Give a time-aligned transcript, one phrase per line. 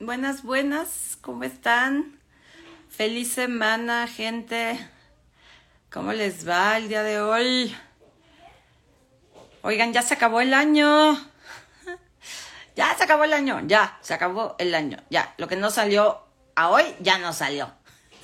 [0.00, 2.18] Buenas, buenas, ¿cómo están?
[2.90, 4.76] Feliz semana, gente.
[5.88, 7.76] ¿Cómo les va el día de hoy?
[9.62, 11.14] Oigan, ya se acabó el año.
[12.76, 15.32] Ya se acabó el año, ya, se acabó el año, ya.
[15.38, 16.24] Lo que no salió
[16.56, 17.72] a hoy, ya no salió.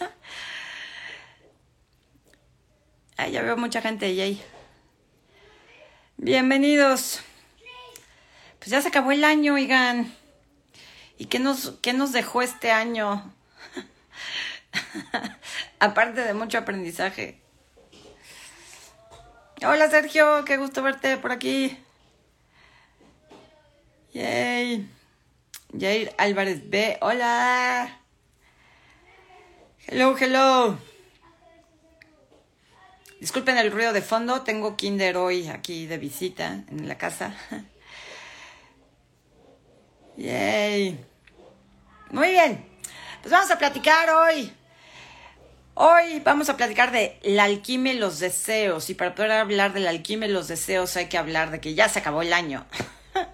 [3.17, 4.43] Ay, ya veo mucha gente ahí.
[6.17, 7.21] Bienvenidos.
[8.59, 10.20] Pues ya se acabó el año, oigan.
[11.21, 13.31] ¿Y qué nos, qué nos dejó este año?
[15.79, 17.39] Aparte de mucho aprendizaje.
[19.63, 21.77] Hola Sergio, qué gusto verte por aquí.
[24.15, 24.89] Yay.
[25.79, 26.97] Jair Álvarez B.
[27.03, 28.01] Hola.
[29.89, 30.79] Hello, hello.
[33.21, 37.37] Disculpen el ruido de fondo, tengo Kinder hoy aquí de visita en la casa.
[40.17, 41.10] Yay.
[42.11, 42.65] Muy bien.
[43.23, 44.53] Pues vamos a platicar hoy.
[45.75, 48.91] Hoy vamos a platicar de la alquimia y los deseos.
[48.91, 51.75] Y para poder hablar de la alquimia y los deseos hay que hablar de que
[51.75, 52.67] ya se acabó el año.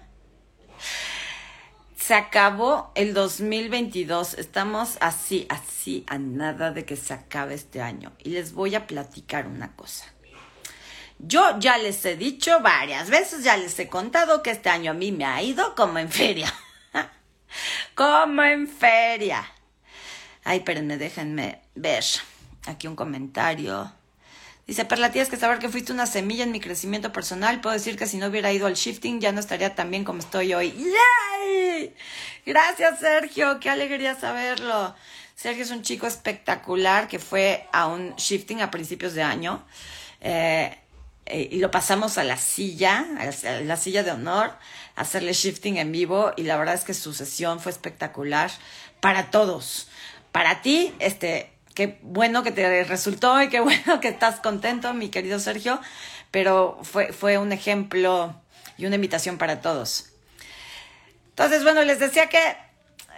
[1.97, 4.35] se acabó el 2022.
[4.35, 8.11] Estamos así, así, a nada de que se acabe este año.
[8.19, 10.05] Y les voy a platicar una cosa.
[11.19, 14.93] Yo ya les he dicho varias veces, ya les he contado que este año a
[14.93, 16.53] mí me ha ido como en feria.
[17.95, 19.51] como en feria.
[20.43, 22.03] Ay, espérenme, déjenme ver.
[22.65, 23.91] Aquí un comentario.
[24.65, 27.61] Dice, Perla, tienes que saber que fuiste una semilla en mi crecimiento personal.
[27.61, 30.19] Puedo decir que si no hubiera ido al shifting ya no estaría tan bien como
[30.19, 30.71] estoy hoy.
[30.71, 31.95] ¡Yay!
[32.45, 33.59] Gracias, Sergio.
[33.61, 34.93] Qué alegría saberlo.
[35.35, 39.65] Sergio es un chico espectacular que fue a un shifting a principios de año.
[40.19, 40.77] Eh,
[41.27, 44.53] eh, y lo pasamos a la silla, a la silla de honor,
[44.97, 46.33] hacerle shifting en vivo.
[46.35, 48.51] Y la verdad es que su sesión fue espectacular
[48.99, 49.87] para todos.
[50.33, 55.09] Para ti, este, qué bueno que te resultó y qué bueno que estás contento, mi
[55.09, 55.79] querido Sergio,
[56.31, 58.35] pero fue, fue un ejemplo
[58.77, 60.09] y una invitación para todos.
[61.29, 62.57] Entonces, bueno, les decía que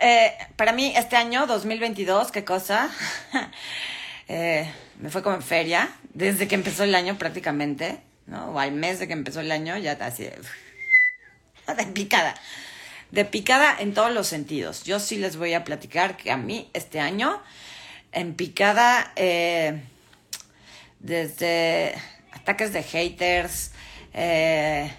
[0.01, 2.89] eh, para mí este año, 2022, qué cosa,
[4.27, 8.51] eh, me fue como en feria, desde que empezó el año prácticamente, ¿no?
[8.51, 10.27] O al mes de que empezó el año, ya así
[11.77, 12.35] de, picada.
[13.11, 14.83] De picada en todos los sentidos.
[14.83, 17.41] Yo sí les voy a platicar que a mí este año
[18.11, 19.81] en picada eh,
[20.99, 21.95] desde
[22.31, 23.71] ataques de haters,
[24.13, 24.91] eh,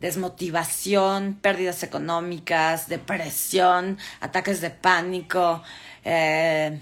[0.00, 5.62] desmotivación, pérdidas económicas, depresión, ataques de pánico,
[6.04, 6.78] eh,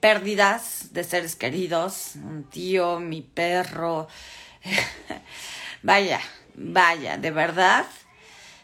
[0.00, 4.06] pérdidas de seres queridos, un tío, mi perro.
[5.82, 6.20] vaya,
[6.54, 7.86] vaya, de verdad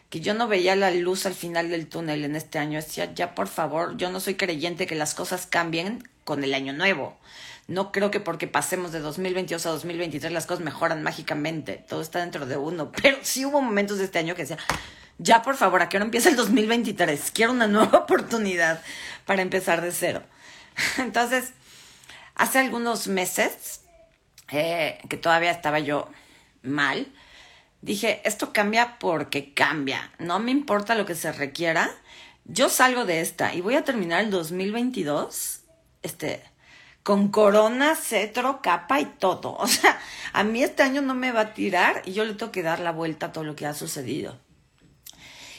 [0.09, 2.79] que yo no veía la luz al final del túnel en este año.
[2.79, 6.73] Decía, ya por favor, yo no soy creyente que las cosas cambien con el año
[6.73, 7.17] nuevo.
[7.67, 11.85] No creo que porque pasemos de 2022 a 2023 las cosas mejoran mágicamente.
[11.87, 12.91] Todo está dentro de uno.
[13.01, 14.57] Pero sí hubo momentos de este año que decía,
[15.17, 17.31] ya por favor, ¿a qué hora empieza el 2023?
[17.31, 18.83] Quiero una nueva oportunidad
[19.25, 20.23] para empezar de cero.
[20.97, 21.53] Entonces,
[22.35, 23.79] hace algunos meses
[24.51, 26.09] eh, que todavía estaba yo
[26.63, 27.07] mal,
[27.81, 31.91] dije, esto cambia porque cambia, no me importa lo que se requiera,
[32.45, 35.61] yo salgo de esta y voy a terminar el 2022,
[36.01, 36.43] este,
[37.03, 39.55] con corona, cetro, capa y todo.
[39.59, 39.99] O sea,
[40.33, 42.79] a mí este año no me va a tirar y yo le tengo que dar
[42.79, 44.39] la vuelta a todo lo que ha sucedido.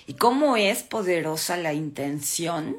[0.06, 2.76] Y cómo es poderosa la intención,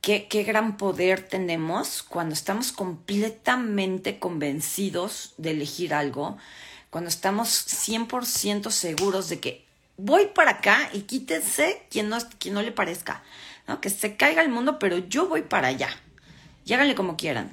[0.00, 6.38] qué, qué gran poder tenemos cuando estamos completamente convencidos de elegir algo,
[6.94, 9.64] cuando estamos 100% seguros de que
[9.96, 13.24] voy para acá y quítese quien no, quien no le parezca,
[13.66, 13.80] ¿no?
[13.80, 15.88] Que se caiga el mundo, pero yo voy para allá.
[16.64, 17.52] Y háganle como quieran.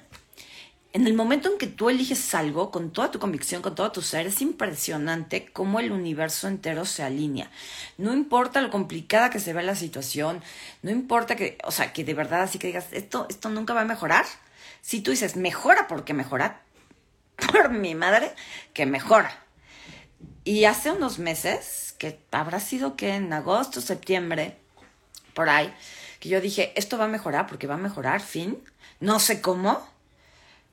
[0.94, 4.04] En el momento en que tú eliges algo con toda tu convicción, con todo tu
[4.04, 7.50] ser, es impresionante cómo el universo entero se alinea.
[7.98, 10.44] No importa lo complicada que se vea la situación,
[10.84, 13.82] no importa que, o sea, que de verdad así que digas, esto, esto nunca va
[13.82, 14.28] a mejorar.
[14.84, 16.62] Si tú dices, mejora porque mejora,
[17.52, 18.32] por mi madre,
[18.74, 19.38] que mejora.
[20.44, 24.58] Y hace unos meses, que habrá sido que en agosto, septiembre,
[25.34, 25.74] por ahí,
[26.20, 28.58] que yo dije, esto va a mejorar porque va a mejorar, fin.
[29.00, 29.88] No sé cómo.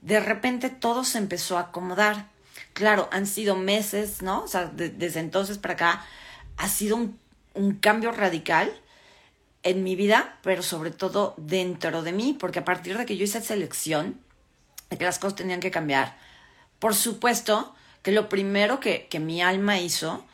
[0.01, 2.29] De repente todo se empezó a acomodar.
[2.73, 4.45] Claro, han sido meses, ¿no?
[4.45, 6.05] O sea, desde entonces para acá
[6.57, 7.19] ha sido un,
[7.55, 8.73] un cambio radical
[9.63, 13.25] en mi vida, pero sobre todo dentro de mí, porque a partir de que yo
[13.25, 14.21] hice selección,
[14.91, 16.17] de que las cosas tenían que cambiar,
[16.79, 20.25] por supuesto que lo primero que, mi alma hizo,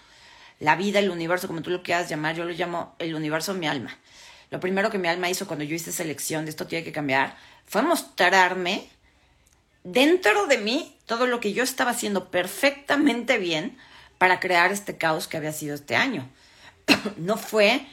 [0.61, 3.67] la vida, el universo, como tú lo quieras llamar, yo lo llamo el universo mi
[3.67, 3.97] alma.
[4.51, 6.93] lo primero que mi alma hizo cuando yo hice esa elección de esto tiene que
[6.93, 7.37] cambiar,
[7.67, 8.89] fue mostrarme
[9.83, 13.77] dentro de mí todo lo que yo estaba haciendo perfectamente bien
[14.19, 16.29] para crear este caos que había sido este año.
[17.17, 17.87] no fue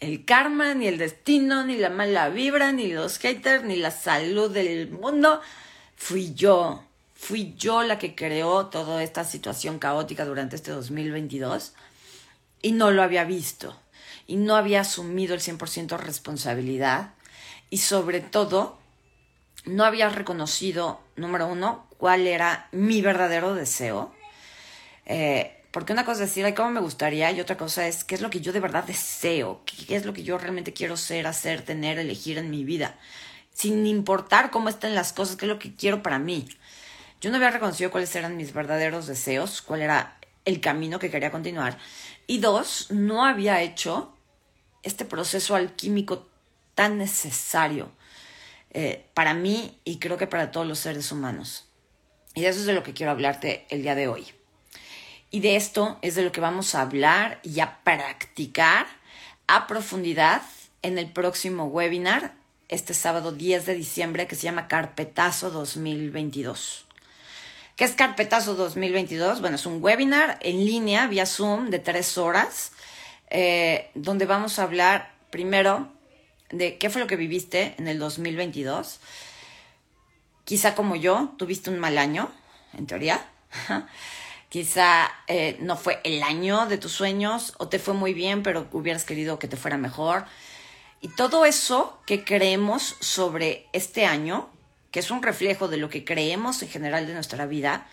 [0.00, 4.50] el karma, ni el destino, ni la mala vibra, ni los haters, ni la salud
[4.50, 5.40] del mundo.
[5.96, 6.85] Fui yo.
[7.16, 11.72] Fui yo la que creó toda esta situación caótica durante este 2022
[12.62, 13.74] y no lo había visto
[14.26, 17.14] y no había asumido el 100% responsabilidad
[17.70, 18.78] y sobre todo
[19.64, 24.14] no había reconocido, número uno, cuál era mi verdadero deseo.
[25.06, 28.14] Eh, porque una cosa es decir, ay, cómo me gustaría, y otra cosa es qué
[28.14, 31.26] es lo que yo de verdad deseo, qué es lo que yo realmente quiero ser,
[31.26, 32.98] hacer, tener, elegir en mi vida,
[33.52, 36.48] sin importar cómo estén las cosas, qué es lo que quiero para mí.
[37.26, 41.32] Yo no había reconocido cuáles eran mis verdaderos deseos, cuál era el camino que quería
[41.32, 41.76] continuar.
[42.28, 44.14] Y dos, no había hecho
[44.84, 46.28] este proceso alquímico
[46.76, 47.90] tan necesario
[48.70, 51.68] eh, para mí y creo que para todos los seres humanos.
[52.36, 54.28] Y de eso es de lo que quiero hablarte el día de hoy.
[55.32, 58.86] Y de esto es de lo que vamos a hablar y a practicar
[59.48, 60.42] a profundidad
[60.82, 62.36] en el próximo webinar,
[62.68, 66.85] este sábado 10 de diciembre, que se llama Carpetazo 2022.
[67.76, 69.42] ¿Qué es Carpetazo 2022?
[69.42, 72.72] Bueno, es un webinar en línea vía Zoom de tres horas,
[73.28, 75.92] eh, donde vamos a hablar primero
[76.48, 78.98] de qué fue lo que viviste en el 2022.
[80.46, 82.30] Quizá como yo, tuviste un mal año,
[82.72, 83.28] en teoría.
[84.48, 88.68] Quizá eh, no fue el año de tus sueños o te fue muy bien, pero
[88.72, 90.24] hubieras querido que te fuera mejor.
[91.02, 94.48] Y todo eso que creemos sobre este año,
[94.96, 97.86] que es un reflejo de lo que creemos en general de nuestra vida,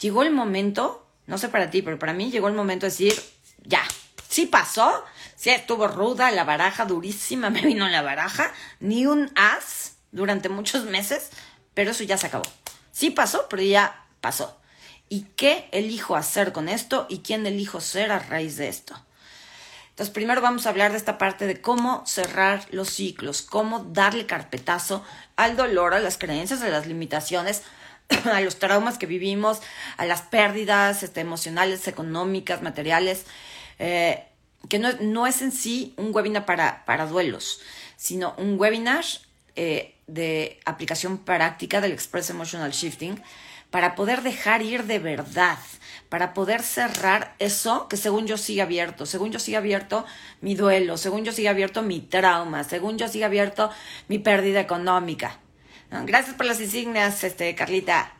[0.00, 3.14] llegó el momento, no sé para ti, pero para mí llegó el momento de decir,
[3.62, 3.80] ya,
[4.28, 5.04] sí pasó,
[5.36, 10.84] sí estuvo ruda, la baraja durísima, me vino la baraja, ni un as durante muchos
[10.84, 11.30] meses,
[11.74, 12.50] pero eso ya se acabó.
[12.90, 14.58] Sí pasó, pero ya pasó
[15.08, 18.96] y qué elijo hacer con esto y quién elijo ser a raíz de esto.
[19.92, 24.24] Entonces, primero vamos a hablar de esta parte de cómo cerrar los ciclos, cómo darle
[24.24, 25.04] carpetazo
[25.36, 27.62] al dolor, a las creencias, a las limitaciones,
[28.32, 29.60] a los traumas que vivimos,
[29.98, 33.26] a las pérdidas este, emocionales, económicas, materiales,
[33.78, 34.24] eh,
[34.70, 37.60] que no, es en sí un webinar para, para duelos,
[37.96, 39.04] sino un webinar
[39.56, 43.22] eh, de aplicación práctica del Express Emotional Shifting,
[43.70, 45.58] para poder dejar ir de verdad,
[46.12, 50.04] para poder cerrar eso que según yo sigue abierto, según yo sigue abierto
[50.42, 53.70] mi duelo, según yo sigue abierto mi trauma, según yo sigue abierto
[54.08, 55.38] mi pérdida económica.
[56.04, 58.12] Gracias por las insignias, este, Carlita.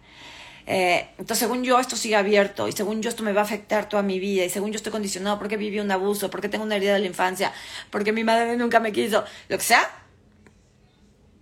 [0.67, 3.87] Eh, entonces, según yo, esto sigue abierto y según yo, esto me va a afectar
[3.91, 6.77] toda mi vida y según yo estoy condicionado porque viví un abuso, porque tengo una
[6.77, 7.53] herida de la infancia,
[7.91, 9.87] porque mi madre nunca me quiso, lo que sea,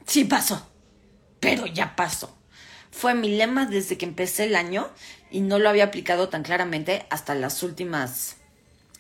[0.04, 0.68] sí pasó,
[1.38, 2.40] pero ya pasó
[2.90, 4.90] fue mi lema desde que empecé el año
[5.30, 8.36] y no lo había aplicado tan claramente hasta las últimas,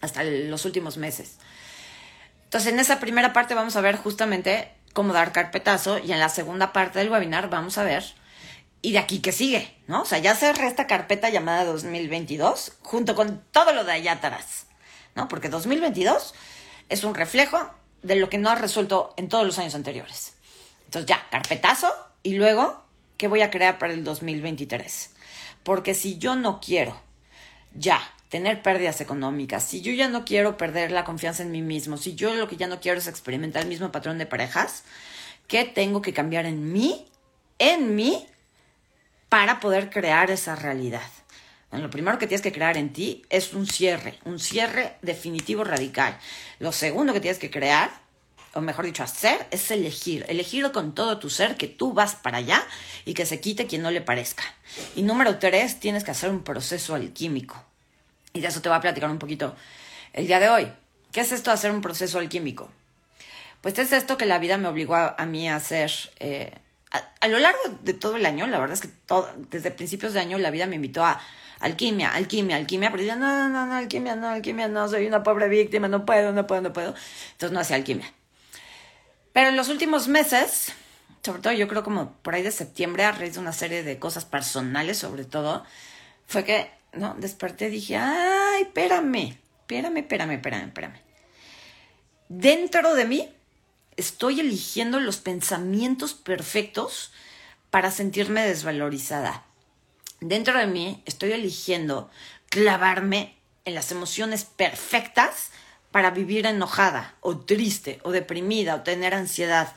[0.00, 1.38] hasta los últimos meses.
[2.44, 6.28] Entonces, en esa primera parte vamos a ver justamente cómo dar carpetazo y en la
[6.28, 8.04] segunda parte del webinar vamos a ver
[8.82, 10.02] y de aquí que sigue, ¿no?
[10.02, 14.66] O sea, ya cerré esta carpeta llamada 2022 junto con todo lo de allá atrás,
[15.14, 15.28] ¿no?
[15.28, 16.34] Porque 2022
[16.88, 17.70] es un reflejo
[18.02, 20.34] de lo que no ha resuelto en todos los años anteriores.
[20.86, 22.82] Entonces ya, carpetazo y luego
[23.20, 25.10] ¿Qué voy a crear para el 2023?
[25.62, 26.98] Porque si yo no quiero
[27.74, 28.00] ya
[28.30, 32.14] tener pérdidas económicas, si yo ya no quiero perder la confianza en mí mismo, si
[32.14, 34.84] yo lo que ya no quiero es experimentar el mismo patrón de parejas,
[35.48, 37.08] ¿qué tengo que cambiar en mí,
[37.58, 38.26] en mí,
[39.28, 41.10] para poder crear esa realidad?
[41.70, 45.62] Bueno, lo primero que tienes que crear en ti es un cierre, un cierre definitivo
[45.62, 46.18] radical.
[46.58, 47.90] Lo segundo que tienes que crear
[48.54, 50.24] o mejor dicho, hacer, es elegir.
[50.28, 52.66] Elegir con todo tu ser que tú vas para allá
[53.04, 54.42] y que se quite quien no le parezca.
[54.96, 57.62] Y número tres, tienes que hacer un proceso alquímico.
[58.32, 59.54] Y de eso te voy a platicar un poquito
[60.12, 60.72] el día de hoy.
[61.12, 62.70] ¿Qué es esto de hacer un proceso alquímico?
[63.60, 65.92] Pues es esto que la vida me obligó a, mí a hacer.
[66.18, 66.52] Eh,
[66.90, 70.20] a, lo largo de todo el año, la verdad es que todo, desde principios de
[70.20, 71.20] año la vida me invitó a
[71.60, 75.48] alquimia, alquimia, alquimia, pero yo no, no, no, alquimia, no, alquimia, no, soy una pobre
[75.48, 76.94] víctima, no puedo, no puedo, no puedo.
[77.32, 78.12] Entonces no hacía alquimia.
[79.32, 80.72] Pero en los últimos meses,
[81.22, 83.98] sobre todo yo creo como por ahí de septiembre, a raíz de una serie de
[83.98, 85.64] cosas personales sobre todo,
[86.26, 91.00] fue que, no, desperté y dije, ay, espérame, espérame, espérame, espérame, espérame.
[92.28, 93.28] Dentro de mí
[93.96, 97.12] estoy eligiendo los pensamientos perfectos
[97.70, 99.44] para sentirme desvalorizada.
[100.20, 102.10] Dentro de mí estoy eligiendo
[102.48, 105.50] clavarme en las emociones perfectas
[105.90, 109.74] para vivir enojada o triste o deprimida o tener ansiedad.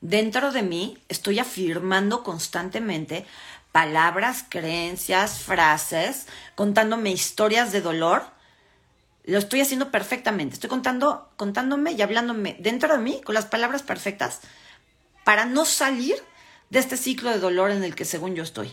[0.00, 3.24] Dentro de mí estoy afirmando constantemente
[3.72, 8.22] palabras, creencias, frases, contándome historias de dolor.
[9.24, 10.54] Lo estoy haciendo perfectamente.
[10.54, 14.40] Estoy contando, contándome y hablándome dentro de mí con las palabras perfectas
[15.24, 16.16] para no salir
[16.68, 18.72] de este ciclo de dolor en el que según yo estoy.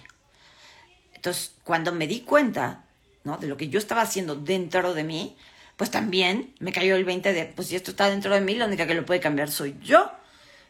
[1.14, 2.84] Entonces, cuando me di cuenta,
[3.24, 3.38] ¿no?
[3.38, 5.38] De lo que yo estaba haciendo dentro de mí,
[5.82, 8.68] pues también me cayó el 20 de, pues si esto está dentro de mí, la
[8.68, 10.12] única que lo puede cambiar soy yo,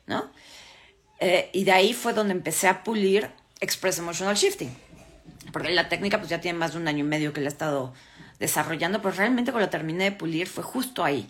[0.07, 0.31] ¿no?
[1.19, 4.73] Eh, y de ahí fue donde empecé a pulir Express Emotional Shifting.
[5.51, 7.51] Porque la técnica pues ya tiene más de un año y medio que la he
[7.51, 7.93] estado
[8.39, 11.27] desarrollando, pero realmente cuando la terminé de pulir fue justo ahí.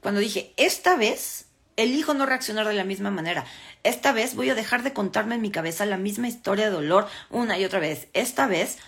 [0.00, 1.44] Cuando dije, esta vez
[1.76, 3.44] elijo no reaccionar de la misma manera.
[3.84, 7.06] Esta vez voy a dejar de contarme en mi cabeza la misma historia de dolor
[7.30, 8.08] una y otra vez.
[8.14, 8.78] Esta vez,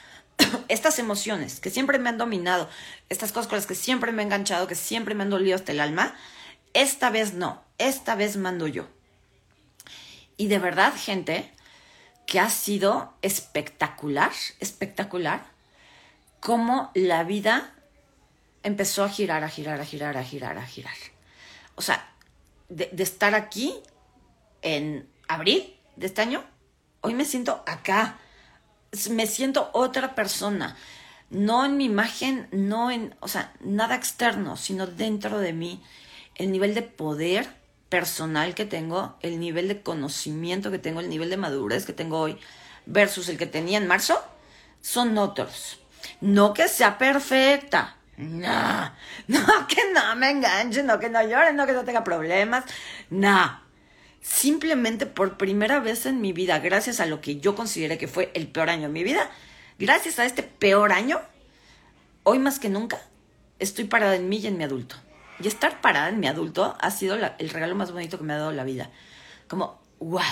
[0.69, 2.69] estas emociones que siempre me han dominado,
[3.09, 5.73] estas cosas con las que siempre me he enganchado, que siempre me han dolido hasta
[5.73, 6.15] el alma,
[6.73, 8.89] esta vez no, esta vez mando yo.
[10.37, 11.53] Y de verdad, gente,
[12.27, 15.45] que ha sido espectacular, espectacular,
[16.41, 17.75] cómo la vida
[18.63, 20.97] empezó a girar, a girar, a girar, a girar, a girar.
[21.75, 22.09] O sea,
[22.69, 23.75] de, estar aquí
[24.63, 26.45] en abril de este año,
[27.03, 28.19] hoy me siento acá,
[29.11, 30.77] me siento otra persona,
[31.31, 35.83] no en mi imagen, no en, o sea, nada externo, sino dentro de mí,
[36.37, 37.49] el nivel de poder
[37.89, 42.21] personal que tengo, el nivel de conocimiento que tengo, el nivel de madurez que tengo
[42.21, 42.39] hoy
[42.87, 44.23] versus el que tenía en marzo,
[44.81, 45.79] son otros.
[46.21, 48.93] No que sea perfecta, no,
[49.29, 52.65] no que no me enganche, no que no llore, no que no tenga problemas,
[53.11, 53.64] no.
[54.25, 58.31] Simplemente por primera vez en mi vida, gracias a lo que yo consideré que fue
[58.33, 59.31] el peor año de mi vida,
[59.79, 61.21] gracias a este peor año,
[62.23, 63.03] hoy más que nunca
[63.59, 64.97] estoy parada en mí y en mi adulto.
[65.41, 68.39] Y estar parada en mi adulto ha sido el regalo más bonito que me ha
[68.39, 68.89] dado la vida.
[69.47, 70.23] Como, wow,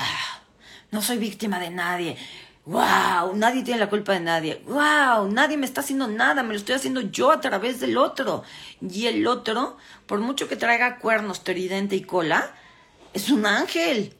[0.91, 2.17] no soy víctima de nadie
[2.65, 6.57] wow, nadie tiene la culpa de nadie, wow, nadie me está haciendo nada, me lo
[6.57, 8.45] estoy haciendo yo a través del otro.
[8.81, 12.55] Y el otro, por mucho que traiga cuernos, tridente y cola,
[13.13, 14.15] es un ángel,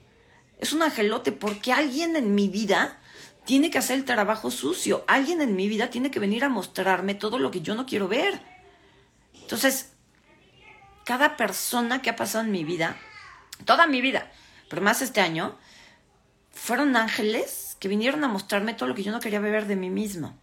[0.59, 2.99] es un angelote, porque alguien en mi vida
[3.45, 7.15] tiene que hacer el trabajo sucio, alguien en mi vida tiene que venir a mostrarme
[7.15, 8.41] todo lo que yo no quiero ver.
[9.35, 9.93] Entonces,
[11.05, 12.97] cada persona que ha pasado en mi vida,
[13.65, 14.31] toda mi vida,
[14.69, 15.59] pero más este año,
[16.53, 19.91] fueron ángeles que vinieron a mostrarme todo lo que yo no quería ver de mí
[19.91, 20.39] mismo.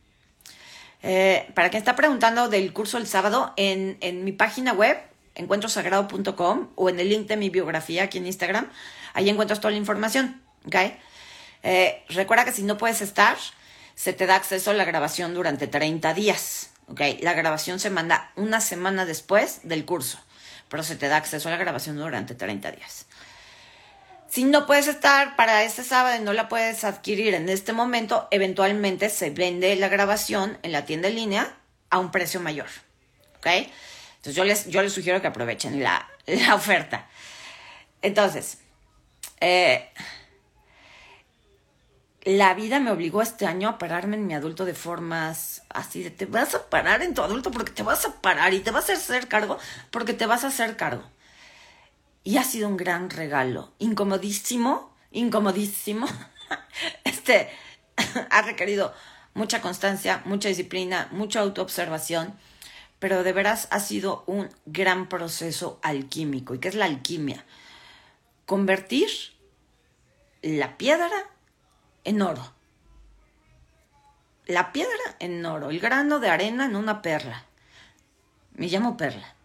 [1.02, 4.98] Eh, para quien está preguntando del curso el sábado, en, mi página web,
[5.40, 8.70] encuentrosagrado.com, o en el link de mi biografía aquí en Instagram,
[9.14, 10.42] ahí encuentras toda la información.
[10.66, 10.98] ¿okay?
[11.64, 13.38] Eh, recuerda que si no puedes estar,
[13.96, 16.72] se te da acceso a la grabación durante 30 días.
[16.88, 17.18] ¿okay?
[17.22, 20.20] La grabación se manda una semana después del curso,
[20.68, 23.06] pero se te da acceso a la grabación durante 30 días.
[24.30, 28.28] Si no puedes estar para ese sábado y no la puedes adquirir en este momento,
[28.30, 31.58] eventualmente se vende la grabación en la tienda en línea
[31.90, 32.68] a un precio mayor.
[34.20, 36.06] Entonces yo les, yo les sugiero que aprovechen la,
[36.54, 37.08] oferta.
[38.02, 38.58] Entonces,
[39.40, 39.90] eh,
[42.24, 46.12] la vida me obligó este año a pararme en mi adulto de formas así de
[46.12, 48.90] te vas a parar en tu adulto porque te vas a parar y te vas
[48.90, 49.58] a hacer cargo
[49.90, 51.04] porque te vas a hacer cargo.
[52.26, 53.72] Y ha sido un gran regalo.
[53.80, 56.08] Incomodísimo, incomodísimo.
[57.04, 57.50] Este
[58.32, 58.94] ha requerido
[59.34, 62.34] mucha constancia, mucha disciplina, mucha autoobservación,
[63.00, 66.54] pero de veras ha sido un gran proceso alquímico.
[66.54, 67.46] ¿Y qué es la alquimia?
[68.46, 69.10] Convertir
[70.42, 71.30] la piedra
[72.04, 72.54] en oro.
[74.46, 77.46] La piedra en oro, el grano de arena en una perla.
[78.54, 79.36] Me llamo perla.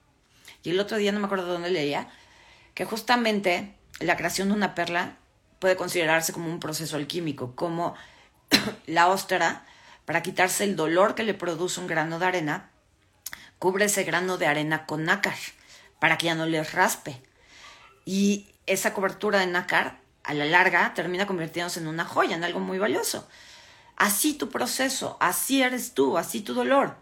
[0.63, 2.09] Y el otro día no me acuerdo dónde leía
[2.75, 5.17] que justamente la creación de una perla
[5.59, 7.95] puede considerarse como un proceso alquímico, como
[8.87, 9.65] la óstera,
[10.05, 12.71] para quitarse el dolor que le produce un grano de arena,
[13.65, 15.39] cubre ese grano de arena con nácar,
[15.99, 17.23] para que ya no le raspe.
[18.05, 22.61] Y esa cobertura de nácar, a la larga, termina convirtiéndose en una joya, en algo
[22.61, 23.27] muy valioso.
[23.97, 26.99] Así tu proceso, así eres tú, así tu dolor.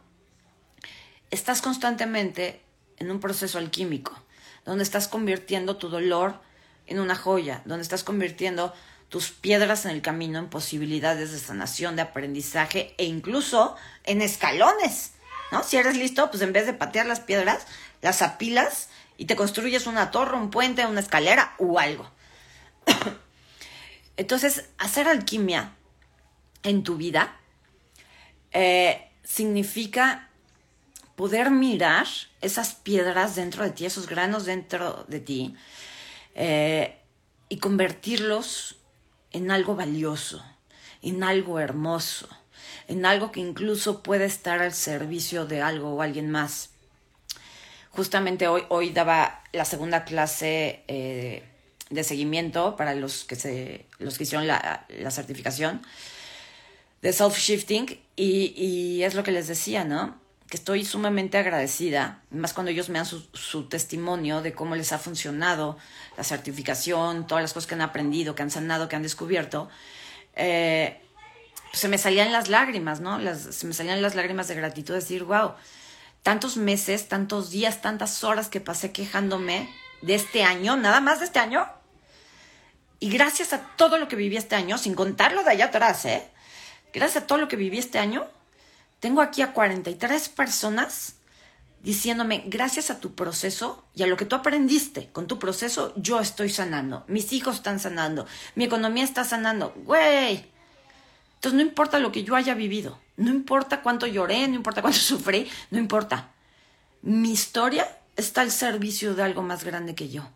[1.32, 2.62] Estás constantemente
[2.96, 4.16] en un proceso alquímico
[4.64, 6.40] donde estás convirtiendo tu dolor
[6.86, 8.72] en una joya, donde estás convirtiendo
[9.08, 15.14] tus piedras en el camino en posibilidades de sanación, de aprendizaje e incluso en escalones,
[15.62, 17.66] Si eres listo, pues en vez de patear las piedras,
[18.00, 22.10] las apilas y te construyes una torre, un puente, una escalera o algo.
[24.16, 25.74] Entonces, hacer alquimia
[26.62, 27.36] en tu vida
[28.52, 30.28] eh, significa
[31.16, 32.06] poder mirar
[32.40, 35.54] esas piedras dentro de ti, esos granos dentro de ti,
[36.34, 36.98] eh,
[37.48, 38.76] y convertirlos
[39.30, 40.44] en algo valioso,
[41.02, 42.28] en algo hermoso,
[42.88, 46.70] en algo que incluso puede estar al servicio de algo o alguien más.
[47.90, 51.42] Justamente hoy, hoy daba la segunda clase eh,
[51.90, 55.82] de seguimiento para los que, se, los que hicieron la, la certificación
[57.02, 60.16] de self-shifting y, y, es lo que les decía, ¿no?
[60.48, 64.92] Que estoy sumamente agradecida, más cuando ellos me dan su, su, testimonio de cómo les
[64.92, 65.76] ha funcionado
[66.16, 69.68] la certificación, todas las cosas que han aprendido, que han sanado, que han descubierto.
[70.36, 71.00] Eh,
[71.72, 73.18] se me salían las lágrimas, ¿no?
[73.36, 75.52] Se me salían las lágrimas de gratitud, decir, wow,
[76.22, 79.68] tantos meses, tantos días, tantas horas que pasé quejándome
[80.02, 81.66] de este año, nada más de este año.
[83.00, 86.28] Y gracias a todo lo que viví este año, sin contarlo de allá atrás, ¿eh?
[86.92, 88.26] Gracias a todo lo que viví este año,
[89.00, 91.16] tengo aquí a 43 personas
[91.82, 96.20] diciéndome, gracias a tu proceso y a lo que tú aprendiste con tu proceso, yo
[96.20, 100.51] estoy sanando, mis hijos están sanando, mi economía está sanando, güey.
[101.42, 104.98] Entonces no importa lo que yo haya vivido, no importa cuánto lloré, no importa cuánto
[105.00, 106.30] sufrí, no importa.
[107.02, 110.30] Mi historia está al servicio de algo más grande que yo.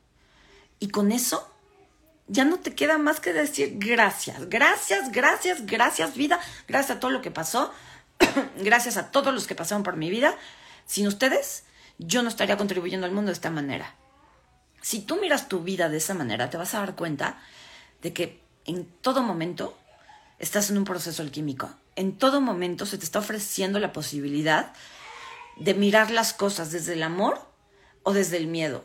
[0.81, 1.49] Y con eso
[2.27, 7.13] ya no te queda más que decir gracias, gracias, gracias, gracias vida, gracias a todo
[7.13, 7.73] lo que pasó,
[8.59, 10.35] gracias a todos los que pasaron por mi vida.
[10.87, 11.63] Sin ustedes,
[11.99, 13.95] yo no estaría contribuyendo al mundo de esta manera.
[14.83, 17.41] Si tú miras tu vida de esa manera, te vas a dar cuenta
[18.03, 19.79] de que en todo momento
[20.39, 21.71] estás en un proceso alquímico.
[21.95, 24.73] En todo momento se te está ofreciendo la posibilidad
[25.57, 27.41] de mirar las cosas desde el amor
[28.03, 28.85] o desde el miedo,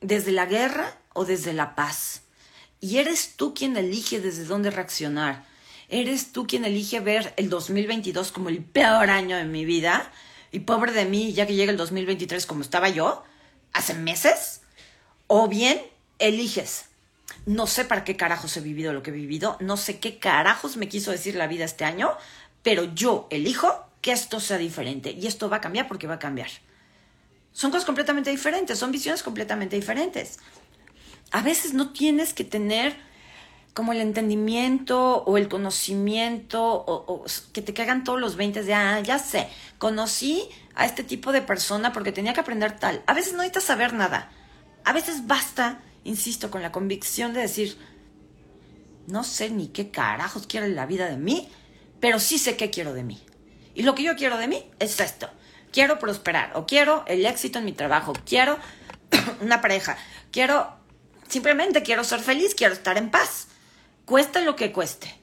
[0.00, 2.22] desde la guerra o desde la paz.
[2.80, 5.44] Y eres tú quien elige desde dónde reaccionar.
[5.88, 10.12] Eres tú quien elige ver el 2022 como el peor año de mi vida
[10.52, 13.24] y pobre de mí, ya que llega el 2023 como estaba yo,
[13.72, 14.60] hace meses.
[15.26, 15.80] O bien
[16.18, 16.87] eliges.
[17.46, 20.76] No sé para qué carajos he vivido lo que he vivido, no sé qué carajos
[20.76, 22.10] me quiso decir la vida este año,
[22.62, 26.18] pero yo elijo que esto sea diferente y esto va a cambiar porque va a
[26.18, 26.48] cambiar.
[27.52, 30.38] Son cosas completamente diferentes, son visiones completamente diferentes.
[31.30, 32.96] A veces no tienes que tener
[33.74, 39.00] como el entendimiento o el conocimiento o, que te caigan todos los 20 de, ah,
[39.00, 39.48] ya sé,
[39.78, 43.02] conocí a este tipo de persona porque tenía que aprender tal.
[43.06, 44.30] A veces no necesitas saber nada.
[44.84, 47.76] A veces basta, insisto, con la convicción de decir,
[49.06, 51.48] no sé ni qué carajos quiere la vida de mí,
[52.00, 53.22] pero sí sé qué quiero de mí.
[53.74, 55.30] Y lo que yo quiero de mí es esto.
[55.72, 58.58] Quiero prosperar o quiero el éxito en mi trabajo, quiero
[59.40, 59.96] una pareja,
[60.32, 60.72] quiero,
[61.28, 63.48] simplemente quiero ser feliz, quiero estar en paz.
[64.04, 65.14] Cueste lo que cueste.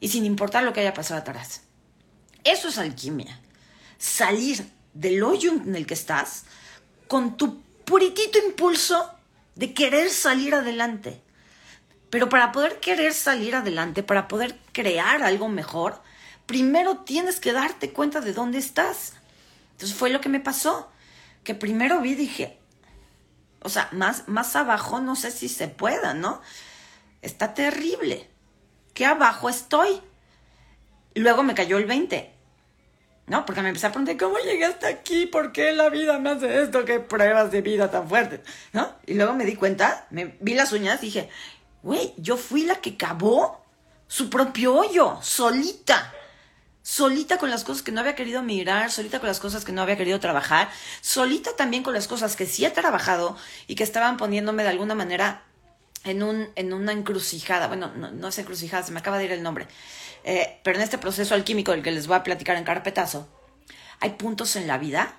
[0.00, 1.62] Y sin importar lo que haya pasado atrás.
[2.44, 3.40] Eso es alquimia.
[3.98, 6.44] Salir del hoyo en el que estás
[7.06, 9.19] con tu puritito impulso
[9.60, 11.20] de querer salir adelante.
[12.08, 16.00] Pero para poder querer salir adelante, para poder crear algo mejor,
[16.46, 19.12] primero tienes que darte cuenta de dónde estás.
[19.72, 20.90] Entonces fue lo que me pasó,
[21.44, 22.58] que primero vi, dije,
[23.60, 26.40] o sea, más, más abajo no sé si se pueda, ¿no?
[27.20, 28.30] Está terrible.
[28.94, 30.00] ¿Qué abajo estoy?
[31.14, 32.32] Luego me cayó el 20.
[33.30, 33.46] ¿No?
[33.46, 35.24] Porque me empecé a preguntar, ¿cómo llegué hasta aquí?
[35.24, 36.84] ¿Por qué la vida me hace esto?
[36.84, 38.40] ¿Qué pruebas de vida tan fuertes?
[38.72, 38.92] ¿No?
[39.06, 41.30] Y luego me di cuenta, me vi las uñas y dije,
[41.84, 43.64] güey, yo fui la que cavó
[44.08, 46.12] su propio hoyo, solita.
[46.82, 49.82] Solita con las cosas que no había querido mirar, solita con las cosas que no
[49.82, 50.68] había querido trabajar,
[51.00, 53.36] solita también con las cosas que sí he trabajado
[53.68, 55.44] y que estaban poniéndome de alguna manera
[56.02, 57.68] en, un, en una encrucijada.
[57.68, 59.68] Bueno, no, no es encrucijada, se me acaba de ir el nombre.
[60.24, 63.28] Eh, pero en este proceso alquímico del que les voy a platicar en carpetazo,
[64.00, 65.14] hay puntos en la vida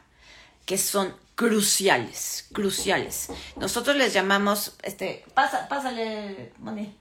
[0.65, 3.29] que son cruciales, cruciales.
[3.55, 6.95] Nosotros les llamamos, este, pasa, pásale, Moni.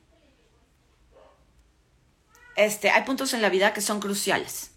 [2.57, 4.71] Este, hay puntos en la vida que son cruciales.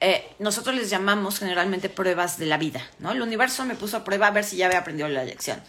[0.00, 3.12] Eh, nosotros les llamamos generalmente pruebas de la vida, ¿no?
[3.12, 5.62] El universo me puso a prueba a ver si ya había aprendido la lección.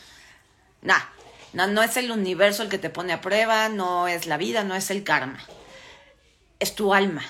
[0.81, 0.99] Nah,
[1.53, 4.63] no, no es el universo el que te pone a prueba, no es la vida,
[4.63, 5.39] no es el karma.
[6.63, 7.25] Es tu alma.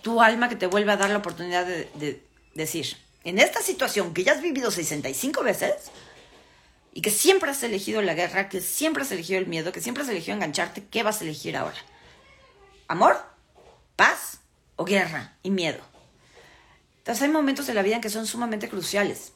[0.00, 2.22] Tu alma que te vuelve a dar la oportunidad de, de
[2.54, 5.90] decir, en esta situación que ya has vivido 65 veces
[6.92, 10.04] y que siempre has elegido la guerra, que siempre has elegido el miedo, que siempre
[10.04, 11.78] has elegido engancharte, ¿qué vas a elegir ahora?
[12.86, 13.20] ¿Amor?
[13.96, 14.38] ¿Paz?
[14.76, 15.80] ¿O guerra y miedo?
[16.98, 19.32] Entonces hay momentos de la vida en que son sumamente cruciales.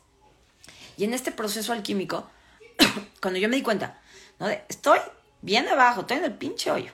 [0.96, 2.30] Y en este proceso alquímico,
[3.20, 4.00] cuando yo me di cuenta,
[4.38, 4.48] ¿no?
[4.48, 5.00] estoy
[5.42, 6.92] bien abajo, estoy en el pinche hoyo.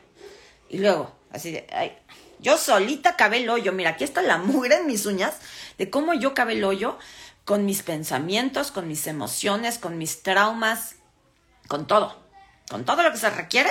[0.70, 1.98] Y luego, así de, ay,
[2.40, 3.72] yo solita cabé el hoyo.
[3.72, 5.34] Mira, aquí está la mugre en mis uñas
[5.78, 6.98] de cómo yo cabé el hoyo.
[7.44, 10.94] con mis pensamientos, con mis emociones, con mis traumas,
[11.66, 12.16] con todo,
[12.70, 13.70] con todo lo que se requiere,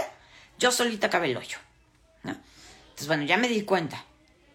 [0.58, 1.58] yo solita cabe el hoyo.
[2.23, 4.03] Entonces, bueno, ya me di cuenta,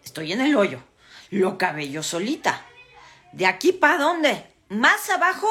[0.03, 0.83] estoy en el hoyo,
[1.31, 2.63] lo cabe yo solita.
[3.31, 4.45] ¿De aquí para dónde?
[4.69, 5.47] Más abajo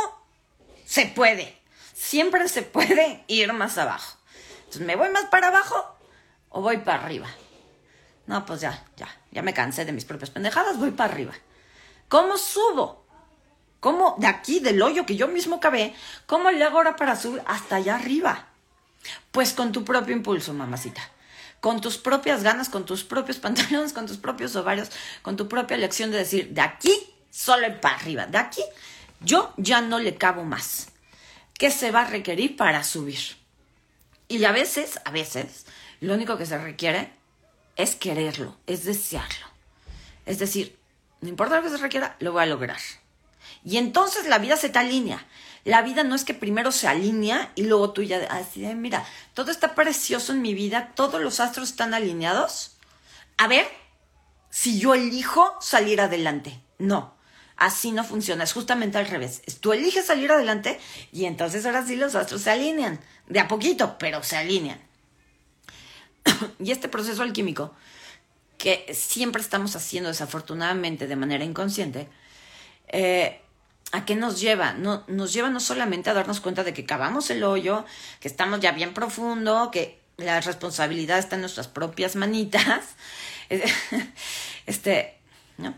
[0.87, 1.59] se puede,
[1.93, 4.17] siempre se puede ir más abajo.
[4.59, 5.97] Entonces, ¿me voy más para abajo
[6.51, 7.29] o voy para arriba?
[8.27, 11.33] No, pues ya, ya, ya me cansé de mis propias pendejadas, voy para arriba.
[12.09, 13.05] ¿Cómo subo?
[13.81, 15.95] ¿Cómo de aquí, del hoyo que yo mismo cavé,
[16.27, 18.47] cómo le hago ahora para subir hasta allá arriba?
[19.31, 21.03] Pues con tu propio impulso, mamacita.
[21.61, 25.77] Con tus propias ganas, con tus propios pantalones, con tus propios ovarios, con tu propia
[25.77, 26.95] elección de decir, de aquí
[27.31, 28.63] solo para arriba, de aquí
[29.21, 30.89] yo ya no le cabo más.
[31.55, 33.37] ¿Qué se va a requerir para subir?
[34.29, 35.67] Y a veces, a veces,
[36.01, 37.13] lo único que se requiere
[37.77, 39.47] es quererlo, es desearlo.
[40.27, 40.79] Es decir,
[41.21, 42.81] no importa lo que se requiera, lo voy a lograr.
[43.65, 45.27] Y entonces la vida se te alinea.
[45.65, 49.51] La vida no es que primero se alinea y luego tú ya, así mira, todo
[49.51, 52.77] está precioso en mi vida, todos los astros están alineados.
[53.39, 53.67] A ver
[54.51, 56.61] si yo elijo salir adelante.
[56.79, 57.15] No,
[57.57, 59.41] así no funciona, es justamente al revés.
[59.61, 60.79] Tú eliges salir adelante
[61.13, 63.01] y entonces ahora sí los astros se alinean.
[63.27, 64.81] De a poquito, pero se alinean.
[66.59, 67.75] y este proceso alquímico,
[68.59, 72.09] que siempre estamos haciendo desafortunadamente de manera inconsciente,
[72.89, 73.41] eh,
[73.93, 74.73] ¿a qué nos lleva?
[74.73, 77.85] No, nos lleva no solamente a darnos cuenta de que cavamos el hoyo,
[78.21, 82.85] que estamos ya bien profundo, que la responsabilidad está en nuestras propias manitas.
[84.67, 85.19] este,
[85.59, 85.75] ¿no?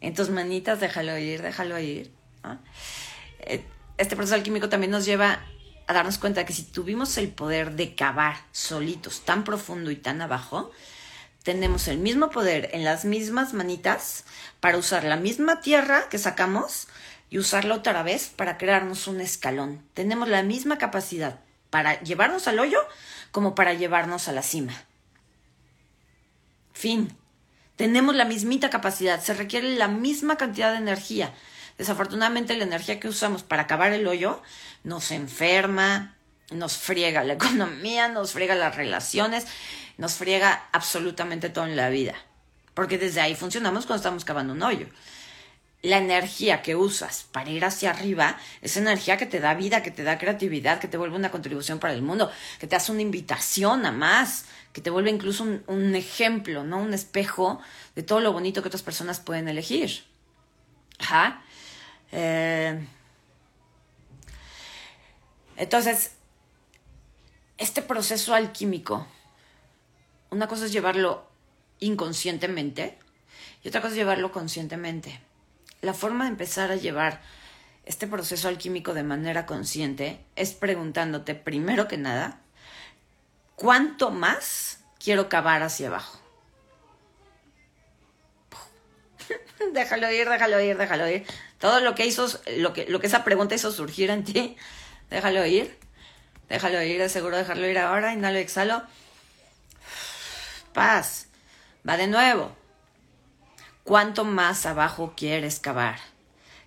[0.00, 2.12] En tus manitas, déjalo ir, déjalo ir.
[3.40, 3.64] Eh,
[3.98, 5.40] este proceso alquímico también nos lleva
[5.86, 10.20] a darnos cuenta que si tuvimos el poder de cavar solitos tan profundo y tan
[10.20, 10.72] abajo,
[11.42, 14.24] tenemos el mismo poder en las mismas manitas
[14.58, 16.88] para usar la misma tierra que sacamos
[17.30, 19.82] y usarla otra vez para crearnos un escalón.
[19.94, 21.38] Tenemos la misma capacidad
[21.70, 22.80] para llevarnos al hoyo
[23.30, 24.72] como para llevarnos a la cima.
[26.72, 27.16] Fin.
[27.76, 31.32] Tenemos la mismita capacidad, se requiere la misma cantidad de energía.
[31.78, 34.42] Desafortunadamente la energía que usamos para acabar el hoyo
[34.82, 36.16] nos enferma,
[36.50, 39.46] nos friega la economía, nos friega las relaciones,
[39.98, 42.14] nos friega absolutamente todo en la vida.
[42.74, 44.86] Porque desde ahí funcionamos cuando estamos cavando un hoyo.
[45.82, 49.90] La energía que usas para ir hacia arriba es energía que te da vida, que
[49.90, 53.02] te da creatividad, que te vuelve una contribución para el mundo, que te hace una
[53.02, 56.78] invitación a más, que te vuelve incluso un, ejemplo, ¿no?
[56.78, 57.60] Un espejo
[57.94, 60.04] de todo lo bonito que otras personas pueden elegir.
[60.98, 61.42] Ajá.
[62.12, 62.86] Eh,
[65.56, 66.12] entonces,
[67.58, 69.06] este proceso alquímico,
[70.30, 71.26] una cosa es llevarlo
[71.80, 72.98] inconscientemente
[73.62, 75.20] y otra cosa es llevarlo conscientemente.
[75.80, 77.22] La forma de empezar a llevar
[77.84, 82.40] este proceso alquímico de manera consciente es preguntándote primero que nada,
[83.54, 86.20] ¿cuánto más quiero cavar hacia abajo?
[89.72, 91.26] déjalo ir, déjalo ir, déjalo ir.
[91.58, 92.26] Todo lo que hizo,
[92.58, 94.56] lo que, lo que esa pregunta hizo surgir en ti,
[95.10, 95.78] déjalo ir.
[96.48, 98.12] Déjalo ir, seguro dejarlo ir ahora.
[98.12, 98.82] Inhalo exhalo.
[100.72, 101.28] Paz.
[101.88, 102.54] Va de nuevo.
[103.84, 105.98] ¿Cuánto más abajo quieres cavar?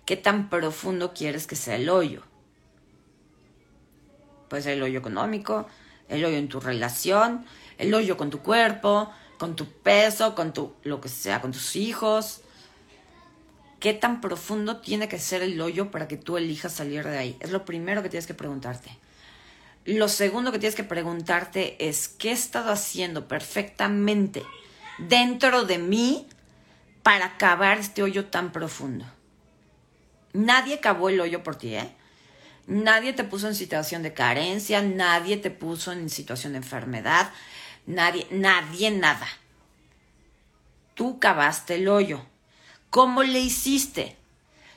[0.06, 2.22] ¿Qué tan profundo quieres que sea el hoyo?
[4.48, 5.68] Puede ser el hoyo económico,
[6.08, 7.46] el hoyo en tu relación,
[7.78, 11.76] el hoyo con tu cuerpo, con tu peso, con tu lo que sea, con tus
[11.76, 12.40] hijos,
[13.80, 17.36] ¿Qué tan profundo tiene que ser el hoyo para que tú elijas salir de ahí?
[17.40, 18.90] Es lo primero que tienes que preguntarte.
[19.86, 24.44] Lo segundo que tienes que preguntarte es, ¿qué he estado haciendo perfectamente
[24.98, 26.28] dentro de mí
[27.02, 29.06] para cavar este hoyo tan profundo?
[30.34, 31.90] Nadie cavó el hoyo por ti, ¿eh?
[32.66, 37.32] Nadie te puso en situación de carencia, nadie te puso en situación de enfermedad,
[37.86, 39.26] nadie, nadie, nada.
[40.94, 42.29] Tú cavaste el hoyo.
[42.90, 44.16] ¿Cómo le hiciste?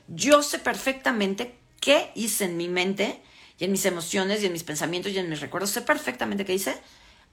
[0.06, 3.20] Yo sé perfectamente qué hice en mi mente
[3.58, 5.70] y en mis emociones y en mis pensamientos y en mis recuerdos.
[5.70, 6.80] Sé perfectamente qué hice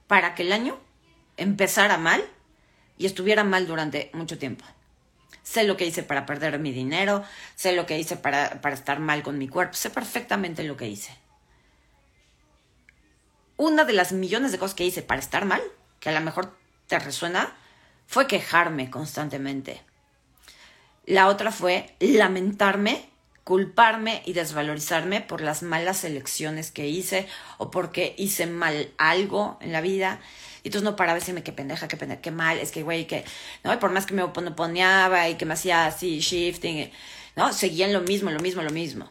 [0.08, 0.80] para que el año
[1.36, 2.24] empezara mal
[2.98, 4.64] y estuviera mal durante mucho tiempo.
[5.44, 7.22] Sé lo que hice para perder mi dinero,
[7.54, 10.88] sé lo que hice para, para estar mal con mi cuerpo, sé perfectamente lo que
[10.88, 11.16] hice.
[13.56, 15.62] Una de las millones de cosas que hice para estar mal,
[16.00, 16.56] que a lo mejor
[16.88, 17.54] te resuena,
[18.06, 19.82] fue quejarme constantemente
[21.04, 23.08] la otra fue lamentarme,
[23.44, 27.26] culparme y desvalorizarme por las malas elecciones que hice
[27.58, 30.20] o porque hice mal algo en la vida.
[30.62, 33.06] Y entonces no paraba de decirme qué pendeja, qué pendeja, qué mal, es que güey,
[33.06, 33.24] que,
[33.64, 36.92] no, y por más que me oponeaba y que me hacía así shifting,
[37.34, 37.52] ¿no?
[37.52, 39.10] Seguían lo mismo, lo mismo, lo mismo.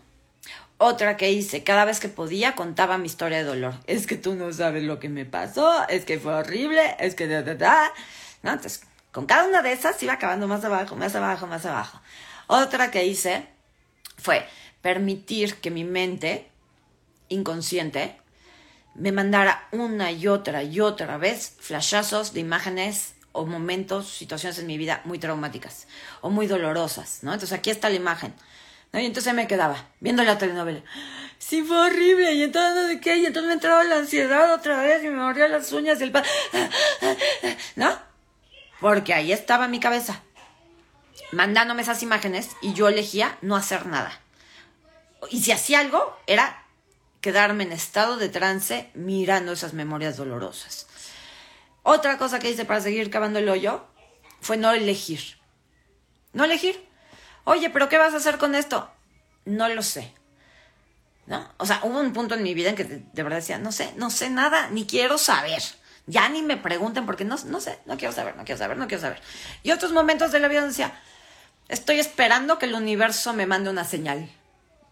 [0.78, 3.76] Otra que hice, cada vez que podía contaba mi historia de dolor.
[3.86, 7.28] Es que tú no sabes lo que me pasó, es que fue horrible, es que
[7.28, 7.94] da, da, da.
[8.42, 8.54] ¿No?
[8.54, 12.00] Entonces, con cada una de esas iba acabando más abajo, más abajo, más abajo.
[12.48, 13.48] Otra que hice
[14.18, 14.48] fue
[14.82, 16.50] permitir que mi mente
[17.30, 18.18] inconsciente
[18.96, 24.68] me mandara una y otra y otra vez flashazos de imágenes o momentos, situaciones en
[24.68, 25.88] mi vida muy traumáticas
[26.20, 27.34] o muy dolorosas, ¿no?
[27.34, 28.34] Entonces aquí está la imagen,
[28.92, 29.00] ¿no?
[29.00, 30.82] Y entonces me quedaba viendo la telenovela.
[31.38, 35.08] Sí, fue horrible, y entonces qué, y entonces me entraba la ansiedad otra vez y
[35.08, 36.14] me mordía las uñas y el...
[37.78, 38.11] ¿No?
[38.82, 40.22] Porque ahí estaba mi cabeza,
[41.32, 44.20] mandándome esas imágenes y yo elegía no hacer nada.
[45.30, 46.66] Y si hacía algo, era
[47.22, 50.88] quedarme en estado de trance mirando esas memorias dolorosas.
[51.84, 53.86] Otra cosa que hice para seguir cavando el hoyo
[54.42, 55.38] fue no elegir.
[56.34, 56.88] No elegir.
[57.44, 58.90] Oye, pero ¿qué vas a hacer con esto?
[59.46, 60.14] No lo sé.
[61.28, 61.48] ¿No?
[61.58, 63.94] O sea, hubo un punto en mi vida en que de, verdad decía, no sé,
[63.96, 65.62] no sé nada, ni quiero saber.
[66.08, 68.88] Ya ni me pregunten porque no, no sé, no quiero saber, no quiero saber, no
[68.88, 69.22] quiero saber.
[69.64, 70.94] Y otros momentos de la vida decía,
[71.70, 74.30] estoy esperando que el universo me mande una señal.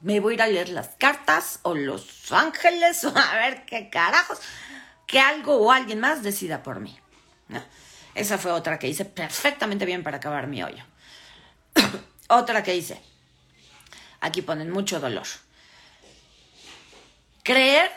[0.01, 3.89] Me voy a ir a leer las cartas o los ángeles o a ver qué
[3.89, 4.39] carajos
[5.07, 6.97] que algo o alguien más decida por mí.
[8.13, 10.83] Esa fue otra que hice perfectamente bien para acabar mi hoyo.
[12.27, 13.01] otra que hice.
[14.21, 15.25] Aquí ponen mucho dolor.
[17.43, 17.91] Creer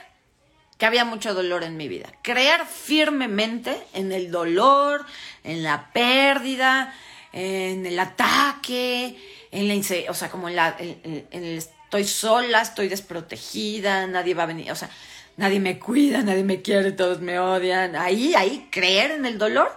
[0.83, 2.09] que había mucho dolor en mi vida.
[2.23, 5.07] Creer firmemente en el dolor,
[5.45, 6.93] en la pérdida,
[7.33, 9.17] en el ataque,
[9.53, 14.43] en la o sea, como en, la, en el estoy sola, estoy desprotegida, nadie va
[14.43, 14.91] a venir, o sea,
[15.37, 17.95] nadie me cuida, nadie me quiere, todos me odian.
[17.95, 19.71] Ahí, ahí, creer en el dolor,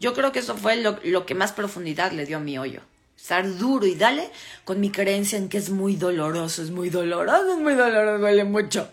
[0.00, 2.80] yo creo que eso fue lo, que más profundidad le dio a mi hoyo.
[3.16, 4.28] Estar duro y dale
[4.64, 8.42] con mi creencia en que es muy doloroso, es muy doloroso, es muy doloroso, duele
[8.42, 8.90] mucho.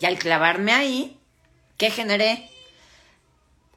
[0.00, 1.20] Y al clavarme ahí,
[1.76, 2.50] ¿qué generé?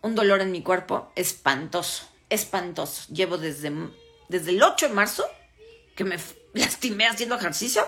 [0.01, 3.13] Un dolor en mi cuerpo espantoso, espantoso.
[3.13, 3.71] Llevo desde,
[4.29, 5.25] desde el 8 de marzo,
[5.95, 6.17] que me
[6.53, 7.85] lastimé haciendo ejercicio,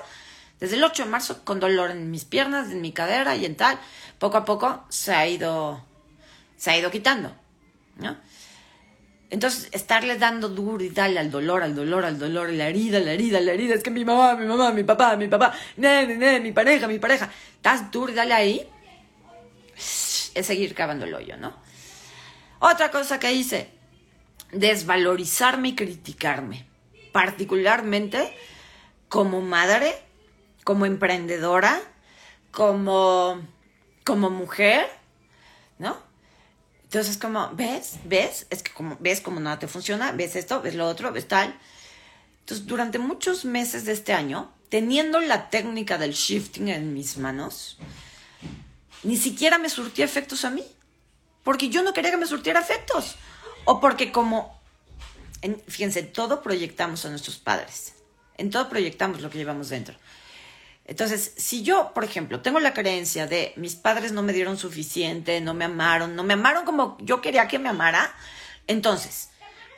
[0.59, 3.55] desde el 8 de marzo con dolor en mis piernas, en mi cadera y en
[3.55, 3.79] tal.
[4.19, 5.83] Poco a poco se ha ido,
[6.57, 7.33] se ha ido quitando,
[7.95, 8.17] ¿no?
[9.35, 13.11] Entonces, estarle dando duro y tal al dolor, al dolor, al dolor, la herida, la
[13.11, 16.39] herida, la herida, es que mi mamá, mi mamá, mi papá, mi papá, ne, ne,
[16.39, 18.65] mi pareja, mi pareja, estás duro y dale ahí,
[19.75, 21.53] es seguir cavando el hoyo, ¿no?
[22.59, 23.71] Otra cosa que hice,
[24.53, 26.65] desvalorizarme y criticarme,
[27.11, 28.33] particularmente
[29.09, 29.95] como madre
[30.63, 31.77] como emprendedora,
[32.51, 33.41] como,
[34.05, 34.87] como mujer,
[35.77, 36.04] ¿no?
[36.95, 37.97] Entonces, como, ¿ves?
[38.05, 38.47] ¿Ves?
[38.49, 40.13] Es que como, ¿ves cómo nada te funciona?
[40.13, 40.61] ¿Ves esto?
[40.61, 41.11] ¿Ves lo otro?
[41.11, 41.53] ¿Ves tal?
[42.39, 47.77] Entonces, durante muchos meses de este año, teniendo la técnica del shifting en mis manos,
[49.03, 50.63] ni siquiera me surtía efectos a mí.
[51.43, 53.17] Porque yo no quería que me surtiera efectos.
[53.65, 54.57] O porque como,
[55.67, 57.95] fíjense, todo proyectamos a nuestros padres.
[58.37, 59.97] En todo proyectamos lo que llevamos dentro.
[60.85, 65.41] Entonces, si yo, por ejemplo, tengo la creencia de mis padres no me dieron suficiente,
[65.41, 68.13] no me amaron, no me amaron como yo quería que me amara,
[68.67, 69.29] entonces,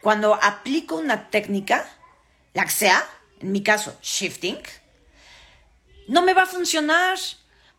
[0.01, 1.89] cuando aplico una técnica,
[2.53, 3.05] la que sea,
[3.39, 4.57] en mi caso, shifting,
[6.07, 7.17] no me va a funcionar,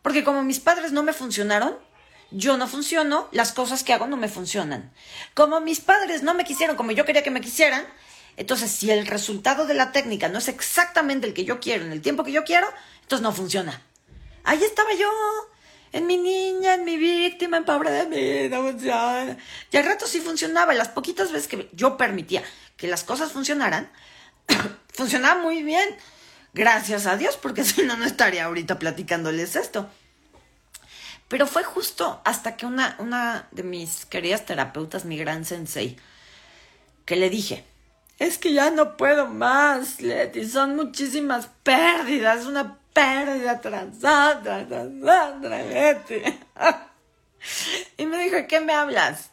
[0.01, 1.77] porque como mis padres no me funcionaron,
[2.31, 4.91] yo no funciono, las cosas que hago no me funcionan.
[5.33, 7.85] Como mis padres no me quisieron como yo quería que me quisieran,
[8.39, 11.91] entonces si el resultado de la técnica no es exactamente el que yo quiero en
[11.91, 12.67] el tiempo que yo quiero,
[13.01, 13.81] entonces no funciona.
[14.45, 15.11] Ahí estaba yo,
[15.91, 19.37] en mi niña, en mi víctima, en pobre de mí, no funciona.
[19.69, 20.73] Y al rato sí funcionaba.
[20.73, 22.41] Y las poquitas veces que yo permitía
[22.77, 23.91] que las cosas funcionaran,
[24.93, 25.97] funcionaba muy bien.
[26.53, 29.89] Gracias a Dios, porque si no, no estaría ahorita platicándoles esto.
[31.27, 35.97] Pero fue justo hasta que una, una de mis queridas terapeutas, mi gran sensei,
[37.03, 37.65] que le dije,
[38.19, 44.87] es que ya no puedo más, Leti, son muchísimas pérdidas, una pérdida tras otra, tras
[45.01, 45.61] otra,
[47.97, 49.31] y me dijo, ¿qué me hablas?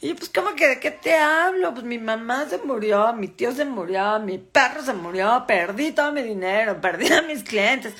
[0.00, 1.74] Y pues, ¿cómo que de qué te hablo?
[1.74, 6.12] Pues mi mamá se murió, mi tío se murió, mi perro se murió, perdí todo
[6.12, 7.94] mi dinero, perdí a mis clientes.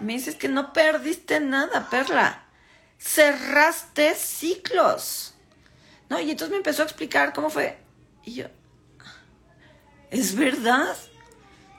[0.00, 2.42] Me dices que no perdiste nada, Perla.
[2.98, 5.34] Cerraste ciclos.
[6.10, 6.20] ¿No?
[6.20, 7.78] Y entonces me empezó a explicar cómo fue.
[8.24, 8.48] Y yo,
[10.10, 10.96] ¿es verdad?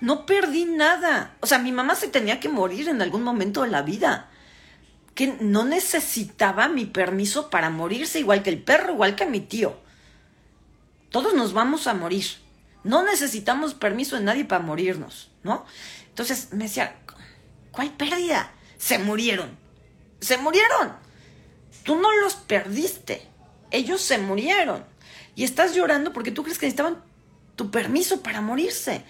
[0.01, 1.35] No perdí nada.
[1.41, 4.29] O sea, mi mamá se tenía que morir en algún momento de la vida.
[5.15, 9.77] Que no necesitaba mi permiso para morirse, igual que el perro, igual que mi tío.
[11.09, 12.25] Todos nos vamos a morir.
[12.83, 15.65] No necesitamos permiso de nadie para morirnos, ¿no?
[16.07, 16.95] Entonces me decía,
[17.71, 18.53] ¿cuál pérdida?
[18.77, 19.57] Se murieron.
[20.21, 20.93] Se murieron.
[21.83, 23.27] Tú no los perdiste.
[23.71, 24.85] Ellos se murieron.
[25.35, 27.03] Y estás llorando porque tú crees que necesitaban
[27.59, 29.03] tu permiso para morirse.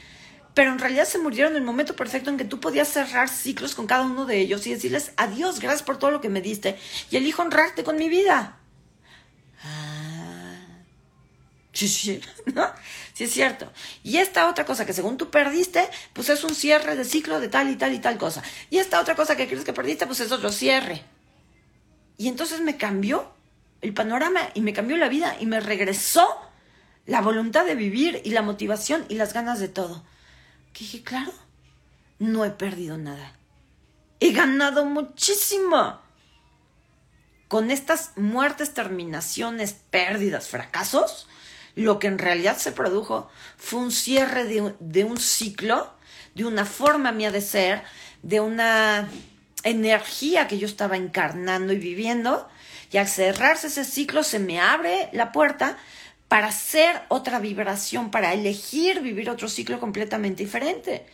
[0.56, 3.76] Pero en realidad se murieron en el momento perfecto en que tú podías cerrar ciclos
[3.76, 6.76] con cada uno de ellos y decirles adiós, gracias por todo lo que me diste
[7.12, 8.58] y elijo honrarte con mi vida.
[9.64, 10.56] Ah,
[11.72, 12.22] sí, sí,
[12.56, 12.66] ¿no?
[13.14, 13.72] Sí es cierto.
[14.02, 17.50] Y esta otra cosa que según tú perdiste, pues es un cierre de ciclo de
[17.50, 18.42] tal y tal y tal cosa.
[18.72, 21.04] Y esta otra cosa que crees que perdiste, pues es otro cierre.
[22.18, 23.32] Y entonces me cambió
[23.82, 26.49] el panorama y me cambió la vida y me regresó
[27.10, 30.04] la voluntad de vivir y la motivación y las ganas de todo.
[30.74, 31.34] Que dije, claro,
[32.20, 33.36] no he perdido nada.
[34.20, 36.00] He ganado muchísimo.
[37.48, 41.28] Con estas muertes, terminaciones, pérdidas, fracasos,
[41.74, 45.92] lo que en realidad se produjo fue un cierre de, de un ciclo,
[46.36, 47.82] de una forma mía de ser,
[48.22, 49.10] de una
[49.64, 52.48] energía que yo estaba encarnando y viviendo,
[52.92, 55.80] y al cerrarse ese ciclo se me abre la puerta
[56.30, 61.06] para hacer otra vibración, para elegir vivir otro ciclo completamente diferente.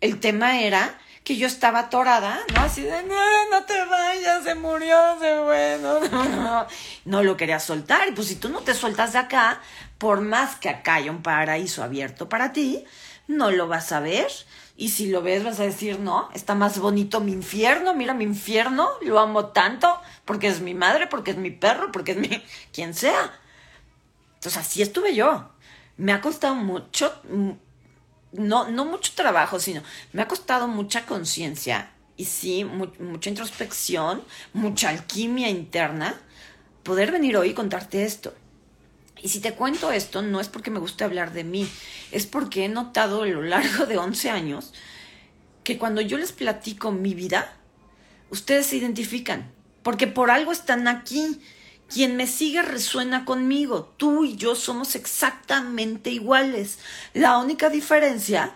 [0.00, 2.60] El tema era que yo estaba atorada, ¿no?
[2.60, 6.66] Así de, no, no te vayas, se murió, se bueno, no, no,
[7.04, 8.08] no lo quería soltar.
[8.08, 9.60] Y pues si tú no te sueltas de acá,
[9.98, 12.84] por más que acá haya un paraíso abierto para ti,
[13.26, 14.28] no lo vas a ver.
[14.76, 18.22] Y si lo ves, vas a decir, no, está más bonito mi infierno, mira mi
[18.22, 22.44] infierno, lo amo tanto, porque es mi madre, porque es mi perro, porque es mi...
[22.72, 23.32] quien sea.
[24.46, 25.50] Entonces así estuve yo.
[25.96, 27.50] Me ha costado mucho, mm,
[28.34, 29.82] no, no mucho trabajo, sino
[30.12, 36.14] me ha costado mucha conciencia y sí, mucha introspección, mucha alquimia interna,
[36.84, 38.34] poder venir hoy y contarte esto.
[39.20, 41.68] Y si te cuento esto, no es porque me guste hablar de mí,
[42.12, 44.74] es porque he notado a lo largo de 11 años
[45.64, 47.52] que cuando yo les platico mi vida,
[48.30, 49.50] ustedes se identifican,
[49.82, 51.40] porque por algo están aquí.
[51.92, 53.94] Quien me sigue resuena conmigo.
[53.96, 56.78] Tú y yo somos exactamente iguales.
[57.14, 58.54] La única diferencia,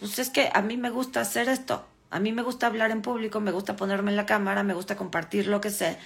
[0.00, 1.86] pues es que a mí me gusta hacer esto.
[2.10, 4.96] A mí me gusta hablar en público, me gusta ponerme en la cámara, me gusta
[4.96, 5.98] compartir lo que sé.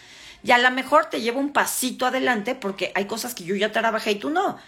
[0.42, 3.72] Y a lo mejor te llevo un pasito adelante porque hay cosas que yo ya
[3.72, 4.59] trabajé y tú no.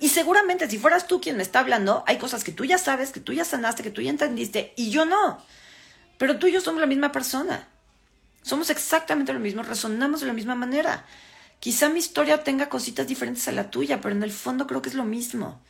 [0.00, 3.12] Y seguramente si fueras tú quien me está hablando, hay cosas que tú ya sabes,
[3.12, 5.42] que tú ya sanaste, que tú ya entendiste y yo no.
[6.18, 7.68] Pero tú y yo somos la misma persona.
[8.48, 11.04] Somos exactamente lo mismo, resonamos de la misma manera.
[11.60, 14.88] Quizá mi historia tenga cositas diferentes a la tuya, pero en el fondo creo que
[14.88, 15.60] es lo mismo.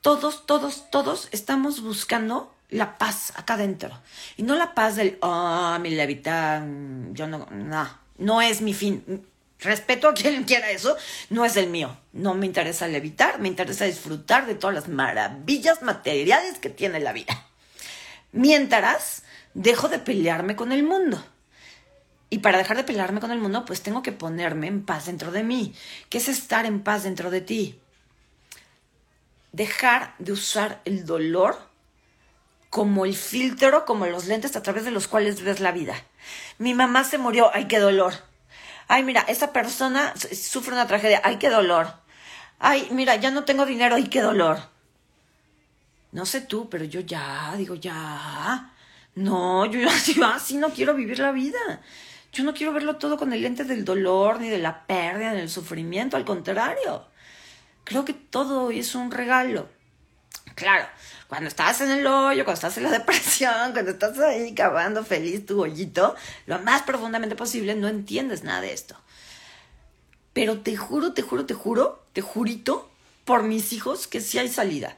[0.00, 3.90] Todos, todos, todos estamos buscando la paz acá adentro.
[4.38, 6.64] Y no la paz del, ah, oh, mi levita,
[7.12, 9.26] yo no, no, no es mi fin.
[9.60, 10.96] Respeto a quien quiera eso,
[11.28, 11.94] no es el mío.
[12.14, 17.12] No me interesa levitar, me interesa disfrutar de todas las maravillas materiales que tiene la
[17.12, 17.44] vida.
[18.32, 21.22] Mientras dejo de pelearme con el mundo.
[22.30, 25.30] Y para dejar de pelearme con el mundo, pues tengo que ponerme en paz dentro
[25.30, 25.74] de mí.
[26.10, 27.78] ¿Qué es estar en paz dentro de ti?
[29.52, 31.58] Dejar de usar el dolor
[32.70, 35.94] como el filtro, como los lentes a través de los cuales ves la vida.
[36.58, 38.12] Mi mamá se murió, ay, qué dolor.
[38.88, 41.94] Ay, mira, esa persona sufre una tragedia, ay, qué dolor.
[42.58, 44.58] Ay, mira, ya no tengo dinero, ay, qué dolor.
[46.12, 48.72] No sé tú, pero yo ya, digo, ya.
[49.14, 51.58] No, yo así, así no quiero vivir la vida.
[52.32, 55.38] Yo no quiero verlo todo con el lente del dolor, ni de la pérdida, ni
[55.38, 57.04] del sufrimiento, al contrario.
[57.84, 59.68] Creo que todo es un regalo.
[60.54, 60.86] Claro,
[61.28, 65.46] cuando estás en el hoyo, cuando estás en la depresión, cuando estás ahí cavando feliz
[65.46, 66.14] tu hoyito,
[66.46, 68.96] lo más profundamente posible, no entiendes nada de esto.
[70.32, 72.90] Pero te juro, te juro, te juro, te jurito
[73.24, 74.96] por mis hijos que sí hay salida.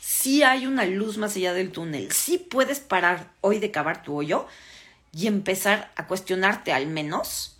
[0.00, 2.12] Sí hay una luz más allá del túnel.
[2.12, 4.46] Sí puedes parar hoy de cavar tu hoyo
[5.12, 7.56] y empezar a cuestionarte al menos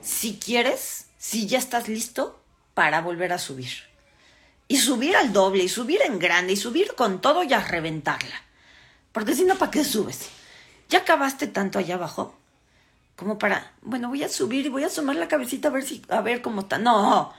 [0.00, 2.40] si quieres, si ya estás listo
[2.74, 3.70] para volver a subir.
[4.66, 8.42] Y subir al doble, y subir en grande, y subir con todo y a reventarla.
[9.12, 10.30] Porque si no, ¿para qué subes?
[10.88, 12.36] ¿Ya acabaste tanto allá abajo?
[13.16, 16.02] Como para, bueno, voy a subir y voy a asomar la cabecita a ver si,
[16.08, 16.78] a ver cómo está.
[16.78, 17.32] No,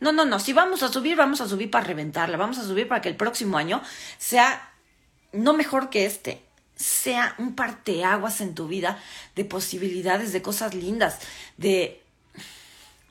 [0.00, 0.38] no, no, no.
[0.38, 2.36] Si vamos a subir, vamos a subir para reventarla.
[2.36, 3.82] Vamos a subir para que el próximo año
[4.16, 4.72] sea
[5.32, 6.42] no mejor que este,
[6.78, 9.02] sea un parteaguas en tu vida
[9.34, 11.18] de posibilidades, de cosas lindas,
[11.56, 12.02] de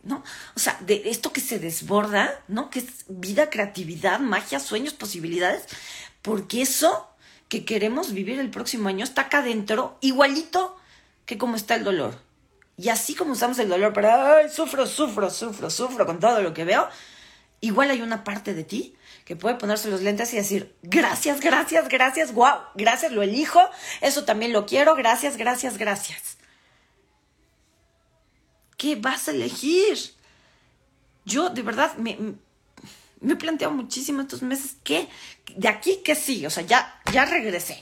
[0.04, 0.24] ¿no?
[0.56, 2.70] O sea, de esto que se desborda, ¿no?
[2.70, 5.66] Que es vida, creatividad, magia, sueños, posibilidades,
[6.22, 7.10] porque eso
[7.50, 10.78] que queremos vivir el próximo año está acá adentro, igualito
[11.26, 12.22] que como está el dolor.
[12.78, 16.54] Y así como usamos el dolor para, ay, sufro, sufro, sufro, sufro con todo lo
[16.54, 16.88] que veo,
[17.60, 18.96] igual hay una parte de ti
[19.28, 23.60] que puede ponerse los lentes y decir, gracias, gracias, gracias, wow, gracias, lo elijo,
[24.00, 26.38] eso también lo quiero, gracias, gracias, gracias.
[28.78, 29.98] ¿Qué vas a elegir?
[31.26, 32.18] Yo de verdad me,
[33.20, 35.10] me he planteado muchísimo estos meses que
[35.58, 37.82] de aquí que sí, o sea, ya, ya regresé.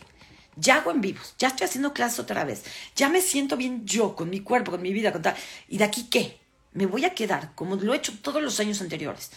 [0.55, 2.63] Ya hago en vivos, ya estoy haciendo clases otra vez,
[2.95, 5.35] ya me siento bien yo, con mi cuerpo, con mi vida, con tal.
[5.67, 6.39] ¿Y de aquí qué?
[6.71, 9.29] Me voy a quedar como lo he hecho todos los años anteriores.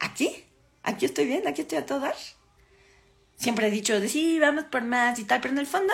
[0.00, 0.43] ¿Aquí?
[0.84, 1.48] ¿Aquí estoy bien?
[1.48, 2.14] ¿Aquí estoy a todo dar?
[3.36, 5.92] Siempre he dicho de sí, vamos por más y tal, pero en el fondo,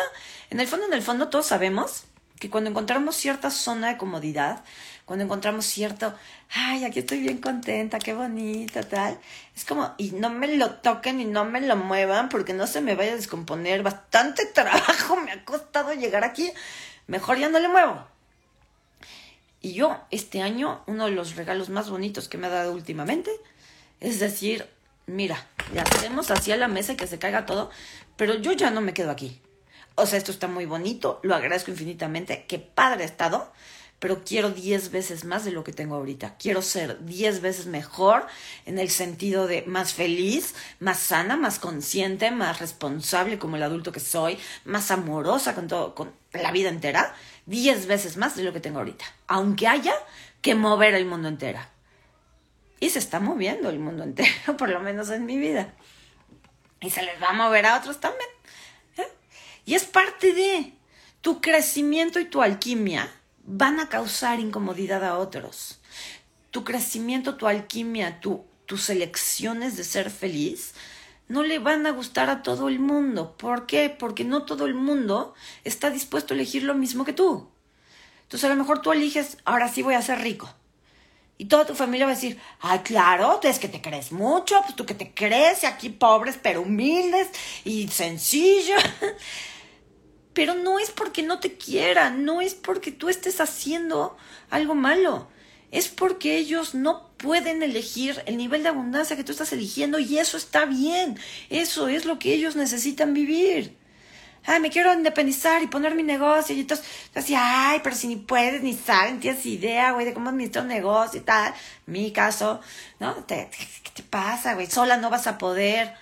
[0.51, 2.05] en el fondo, en el fondo todos sabemos
[2.38, 4.64] que cuando encontramos cierta zona de comodidad,
[5.05, 6.14] cuando encontramos cierto,
[6.51, 9.18] ay, aquí estoy bien contenta, qué bonita, tal,
[9.55, 12.80] es como, y no me lo toquen y no me lo muevan porque no se
[12.80, 16.51] me vaya a descomponer, bastante trabajo me ha costado llegar aquí,
[17.07, 18.07] mejor ya no le muevo.
[19.61, 23.30] Y yo, este año, uno de los regalos más bonitos que me ha dado últimamente,
[24.01, 24.66] es decir,
[25.11, 27.70] mira, le hacemos así a la mesa y que se caiga todo,
[28.16, 29.40] pero yo ya no me quedo aquí
[30.00, 33.52] o sea, esto está muy bonito, lo agradezco infinitamente, qué padre estado,
[33.98, 36.36] pero quiero 10 veces más de lo que tengo ahorita.
[36.38, 38.26] Quiero ser 10 veces mejor
[38.64, 43.92] en el sentido de más feliz, más sana, más consciente, más responsable como el adulto
[43.92, 48.54] que soy, más amorosa con todo, con la vida entera, 10 veces más de lo
[48.54, 49.04] que tengo ahorita.
[49.26, 49.94] Aunque haya
[50.40, 51.61] que mover el mundo entero.
[52.81, 55.74] Y se está moviendo el mundo entero, por lo menos en mi vida.
[56.81, 58.28] Y se les va a mover a otros también.
[59.66, 60.72] Y es parte de
[61.20, 63.12] tu crecimiento y tu alquimia
[63.45, 65.81] van a causar incomodidad a otros.
[66.51, 70.74] Tu crecimiento, tu alquimia, tu, tus elecciones de ser feliz
[71.28, 73.37] no le van a gustar a todo el mundo.
[73.37, 73.95] ¿Por qué?
[73.97, 77.49] Porque no todo el mundo está dispuesto a elegir lo mismo que tú.
[78.22, 80.53] Entonces a lo mejor tú eliges, ahora sí voy a ser rico.
[81.41, 84.76] Y toda tu familia va a decir, ay, claro, es que te crees mucho, pues
[84.76, 87.28] tú que te crees, y aquí pobres pero humildes
[87.64, 88.82] y sencillos.
[90.34, 94.18] pero no es porque no te quieran, no es porque tú estés haciendo
[94.51, 95.28] algo malo,
[95.70, 100.18] es porque ellos no pueden elegir el nivel de abundancia que tú estás eligiendo y
[100.18, 101.18] eso está bien,
[101.49, 103.80] eso es lo que ellos necesitan vivir.
[104.47, 106.55] Ay, me quiero independizar y poner mi negocio.
[106.55, 110.30] Y entonces, así, ay, pero si ni puedes, ni sabes, tienes idea, güey, de cómo
[110.30, 111.55] administrar un negocio y tal.
[111.86, 112.61] Mi caso,
[112.99, 113.26] ¿no?
[113.26, 113.51] ¿Qué
[113.95, 114.66] te pasa, güey?
[114.66, 115.95] Sola no vas a poder.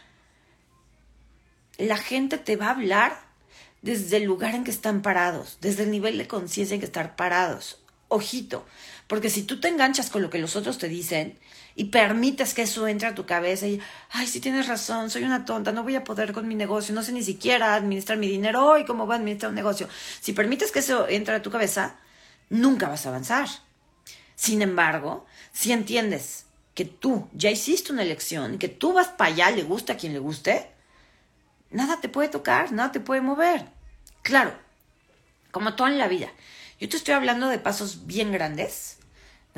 [1.79, 3.29] La gente te va a hablar
[3.83, 7.15] desde el lugar en que están parados, desde el nivel de conciencia en que están
[7.17, 7.81] parados.
[8.09, 8.67] Ojito,
[9.07, 11.39] porque si tú te enganchas con lo que los otros te dicen
[11.79, 15.45] y permites que eso entre a tu cabeza y, ay, sí tienes razón, soy una
[15.45, 18.67] tonta, no voy a poder con mi negocio, no sé ni siquiera administrar mi dinero
[18.67, 19.89] hoy, cómo voy a administrar un negocio.
[20.21, 21.95] Si permites que eso entre a tu cabeza,
[22.51, 23.49] nunca vas a avanzar.
[24.35, 29.33] Sin embargo, si entiendes que tú ya hiciste una elección y que tú vas para
[29.33, 30.69] allá, le gusta a quien le guste,
[31.71, 33.67] nada te puede tocar, nada te puede mover.
[34.23, 34.53] Claro,
[35.53, 36.27] como todo en la vida.
[36.81, 38.99] Yo te estoy hablando de pasos bien grandes,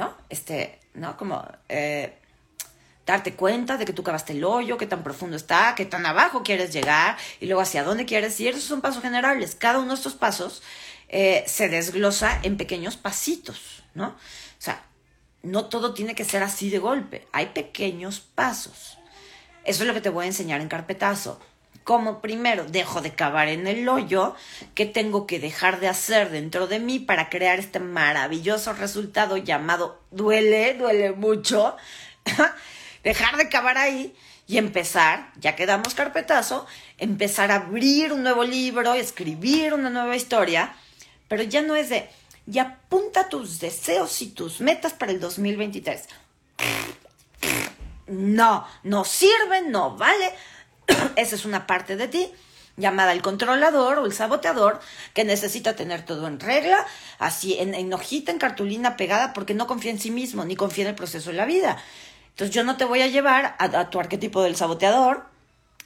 [0.00, 0.16] ¿no?
[0.30, 1.18] Este, ¿no?
[1.18, 2.14] Como eh,
[3.04, 6.42] darte cuenta de que tú cavaste el hoyo, qué tan profundo está, qué tan abajo
[6.42, 8.54] quieres llegar y luego hacia dónde quieres ir.
[8.54, 9.54] Esos son pasos generales.
[9.54, 10.62] Cada uno de estos pasos
[11.08, 14.06] eh, se desglosa en pequeños pasitos, ¿no?
[14.06, 14.82] O sea,
[15.42, 17.28] no todo tiene que ser así de golpe.
[17.32, 18.96] Hay pequeños pasos.
[19.64, 21.38] Eso es lo que te voy a enseñar en carpetazo
[21.90, 24.36] como primero dejo de cavar en el hoyo,
[24.76, 30.00] qué tengo que dejar de hacer dentro de mí para crear este maravilloso resultado llamado
[30.12, 31.76] duele, duele mucho,
[33.02, 34.14] dejar de cavar ahí
[34.46, 36.64] y empezar, ya que damos carpetazo,
[36.96, 40.76] empezar a abrir un nuevo libro, escribir una nueva historia,
[41.26, 42.08] pero ya no es de,
[42.46, 46.04] y apunta tus deseos y tus metas para el 2023.
[48.12, 50.32] No, no sirve, no vale
[51.16, 52.32] Esa es una parte de ti
[52.76, 54.80] llamada el controlador o el saboteador,
[55.14, 56.86] que necesita tener todo en regla,
[57.18, 60.90] así en, hojita, en cartulina pegada, porque no confía en sí mismo, ni confía en
[60.90, 61.76] el proceso de la vida.
[62.30, 65.26] Entonces yo no te voy a llevar a, tu arquetipo del saboteador,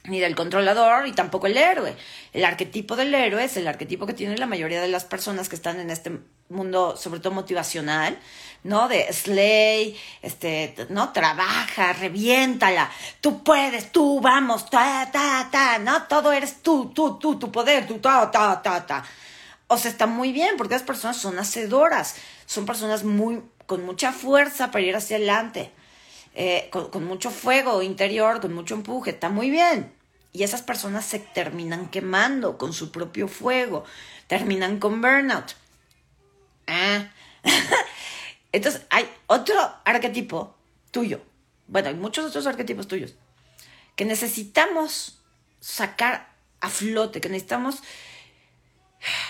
[0.07, 1.95] ni del controlador, y tampoco el héroe.
[2.33, 5.55] El arquetipo del héroe es el arquetipo que tiene la mayoría de las personas que
[5.55, 8.19] están en este mundo, sobre todo motivacional,
[8.63, 8.87] ¿no?
[8.87, 11.11] De slay, este, ¿no?
[11.13, 12.91] Trabaja, reviéntala,
[13.21, 16.03] tú puedes, tú, vamos, ta, ta, ta, ¿no?
[16.03, 19.03] Todo eres tú, tú, tú, tu poder, tú, ta, ta, ta, ta.
[19.67, 24.11] O sea, está muy bien, porque las personas son hacedoras, son personas muy, con mucha
[24.11, 25.71] fuerza para ir hacia adelante,
[26.35, 29.94] eh, con, con mucho fuego interior, con mucho empuje, está muy bien.
[30.35, 33.85] Y esas personas se terminan quemando con su propio fuego,
[34.27, 35.53] terminan con burnout.
[36.67, 37.09] Ah.
[38.51, 39.55] Entonces hay otro
[39.85, 40.53] arquetipo
[40.91, 41.21] tuyo,
[41.67, 43.15] bueno, hay muchos otros arquetipos tuyos,
[43.95, 45.21] que necesitamos
[45.61, 47.77] sacar a flote, que necesitamos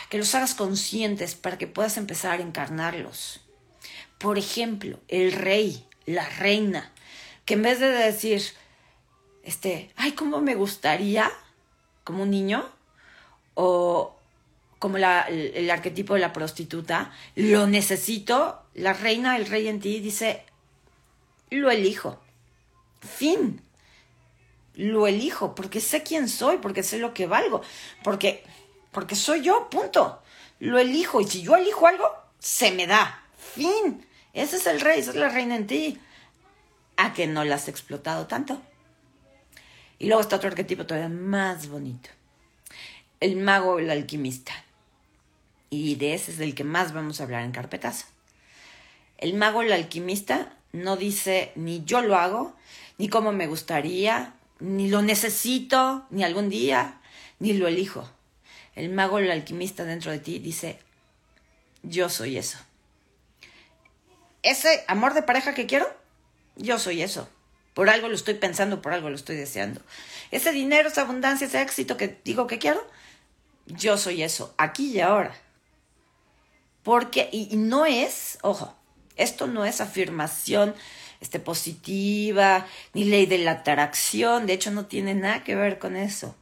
[0.10, 3.42] que los hagas conscientes para que puedas empezar a encarnarlos.
[4.18, 6.92] Por ejemplo, el rey, la reina,
[7.46, 8.42] que en vez de decir,
[9.46, 11.32] este, ay, cómo me gustaría,
[12.04, 12.68] como un niño,
[13.54, 14.16] o
[14.80, 20.00] como la, el, arquetipo de la prostituta, lo necesito, la reina, el rey en ti
[20.00, 20.44] dice,
[21.52, 22.20] lo elijo.
[23.00, 23.62] Fin.
[24.74, 27.62] Lo elijo porque sé quién soy, porque sé lo que valgo,
[28.04, 28.44] porque,
[28.92, 30.22] porque soy yo, punto.
[30.60, 33.24] Lo elijo y si yo elijo algo, se me da.
[33.38, 34.06] Fin.
[34.34, 36.00] Ese es el rey, esa es la reina en ti.
[36.98, 38.62] A que no la has explotado tanto.
[40.00, 42.10] Y luego está otro arquetipo todavía más bonito.
[43.20, 44.54] El mago o el alquimista.
[45.70, 48.06] Y de ese es del que más vamos a hablar en carpetazo.
[49.18, 52.56] El mago o el alquimista no dice ni yo lo hago,
[52.98, 57.00] ni cómo me gustaría, ni lo necesito, ni algún día,
[57.40, 58.10] ni lo elijo.
[58.76, 60.80] El mago o el alquimista dentro de ti dice,
[61.84, 62.58] yo soy eso.
[64.44, 65.88] Ese amor de pareja que quiero,
[66.56, 67.30] yo soy eso.
[67.76, 69.82] Por algo lo estoy pensando, por algo lo estoy deseando.
[70.32, 72.82] Ese dinero, esa abundancia, ese éxito que digo que quiero,
[73.68, 75.36] yo soy eso, aquí y ahora.
[76.84, 78.74] Porque, y, no es, ojo,
[79.18, 80.74] esto no es afirmación
[81.20, 85.98] este, positiva, ni ley de la atracción, de hecho no tiene nada que ver con
[85.98, 86.34] eso.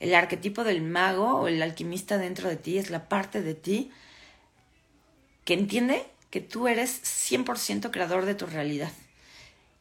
[0.00, 3.90] El arquetipo del mago o el alquimista dentro de ti es la parte de ti
[5.44, 8.90] que entiende que tú eres 100% creador de tu realidad.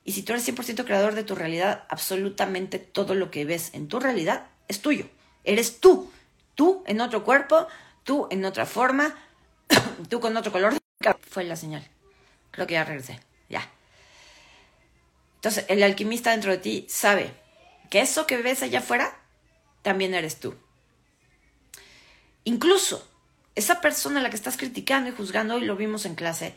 [0.04, 3.88] Y si tú eres 100% creador de tu realidad, absolutamente todo lo que ves en
[3.88, 5.06] tu realidad es tuyo.
[5.44, 6.12] Eres tú.
[6.56, 7.68] Tú en otro cuerpo,
[8.04, 9.16] tú en otra forma,
[10.10, 10.74] tú con otro color.
[11.30, 11.88] Fue la señal.
[12.52, 13.20] Creo que ya regresé.
[13.50, 13.70] Ya.
[15.36, 17.34] Entonces, el alquimista dentro de ti sabe
[17.90, 19.18] que eso que ves allá afuera
[19.82, 20.56] también eres tú.
[22.44, 23.08] Incluso
[23.56, 26.56] esa persona a la que estás criticando y juzgando, hoy lo vimos en clase,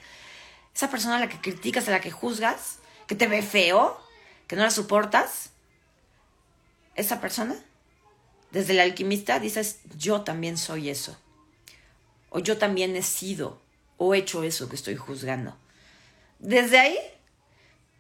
[0.75, 4.01] esa persona a la que criticas, a la que juzgas, que te ve feo,
[4.47, 5.51] que no la soportas,
[6.95, 7.57] esa persona,
[8.51, 11.19] desde el alquimista dices, yo también soy eso.
[12.31, 13.61] O yo también he sido
[13.97, 15.57] o hecho eso que estoy juzgando.
[16.39, 16.99] Desde ahí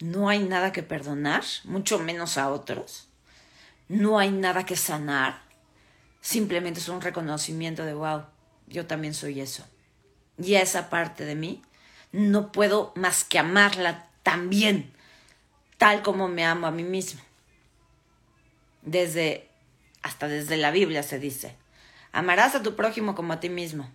[0.00, 3.08] no hay nada que perdonar, mucho menos a otros.
[3.88, 5.42] No hay nada que sanar.
[6.20, 8.24] Simplemente es un reconocimiento de, wow,
[8.66, 9.64] yo también soy eso.
[10.38, 11.62] Y esa parte de mí
[12.12, 14.93] no puedo más que amarla también,
[15.84, 17.20] tal como me amo a mí mismo.
[18.80, 19.50] Desde,
[20.00, 21.56] hasta desde la Biblia se dice,
[22.10, 23.92] amarás a tu prójimo como a ti mismo.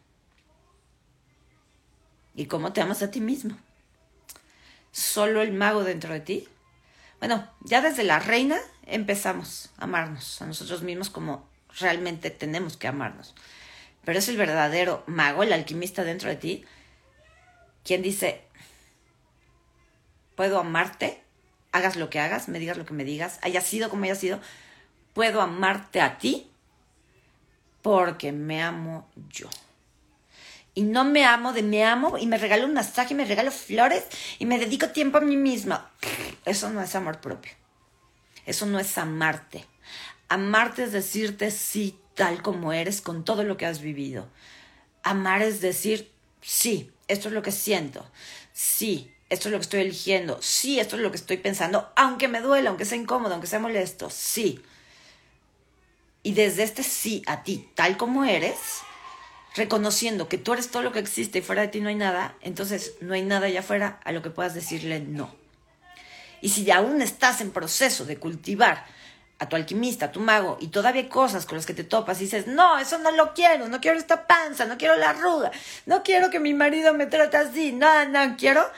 [2.36, 3.58] ¿Y cómo te amas a ti mismo?
[4.92, 6.48] Solo el mago dentro de ti.
[7.18, 12.88] Bueno, ya desde la reina empezamos a amarnos a nosotros mismos como realmente tenemos que
[12.88, 13.34] amarnos.
[14.06, 16.66] Pero es el verdadero mago, el alquimista dentro de ti,
[17.84, 18.44] quien dice,
[20.36, 21.24] puedo amarte,
[21.72, 24.40] hagas lo que hagas, me digas lo que me digas, haya sido como haya sido,
[25.14, 26.50] puedo amarte a ti
[27.82, 29.50] porque me amo yo.
[30.76, 33.52] Y no me amo de me amo y me regalo un masaje y me regalo
[33.52, 34.06] flores
[34.38, 35.92] y me dedico tiempo a mí misma.
[36.46, 37.52] Eso no es amor propio.
[38.46, 39.66] Eso no es amarte.
[40.30, 44.28] Amarte es decirte sí tal como eres con todo lo que has vivido.
[45.04, 46.12] Amar es decir
[46.42, 48.06] sí, esto es lo que siento.
[48.54, 52.28] Sí, esto es lo que estoy eligiendo, sí, esto es lo que estoy pensando, aunque
[52.28, 54.62] me duela, aunque sea incómodo, aunque sea molesto, sí.
[56.24, 58.58] Y desde este sí a ti, tal como eres,
[59.56, 62.36] reconociendo que tú eres todo lo que existe y fuera de ti no hay nada,
[62.42, 65.34] entonces no hay nada allá afuera a lo que puedas decirle no.
[66.42, 68.86] Y si aún estás en proceso de cultivar
[69.40, 72.20] a tu alquimista, a tu mago, y todavía hay cosas con las que te topas
[72.20, 75.52] y dices, no, eso no lo quiero, no quiero esta panza, no quiero la arruga,
[75.86, 78.70] no quiero que mi marido me trate así, no, no quiero,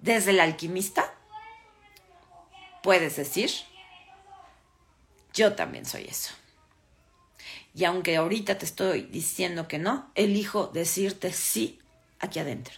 [0.00, 1.14] desde el alquimista,
[2.82, 3.50] puedes decir,
[5.34, 6.34] yo también soy eso.
[7.74, 11.78] Y aunque ahorita te estoy diciendo que no, elijo decirte sí
[12.18, 12.74] aquí adentro.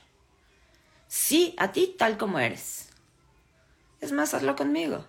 [1.08, 2.88] Sí a ti tal como eres.
[4.00, 5.06] Es más, hazlo conmigo.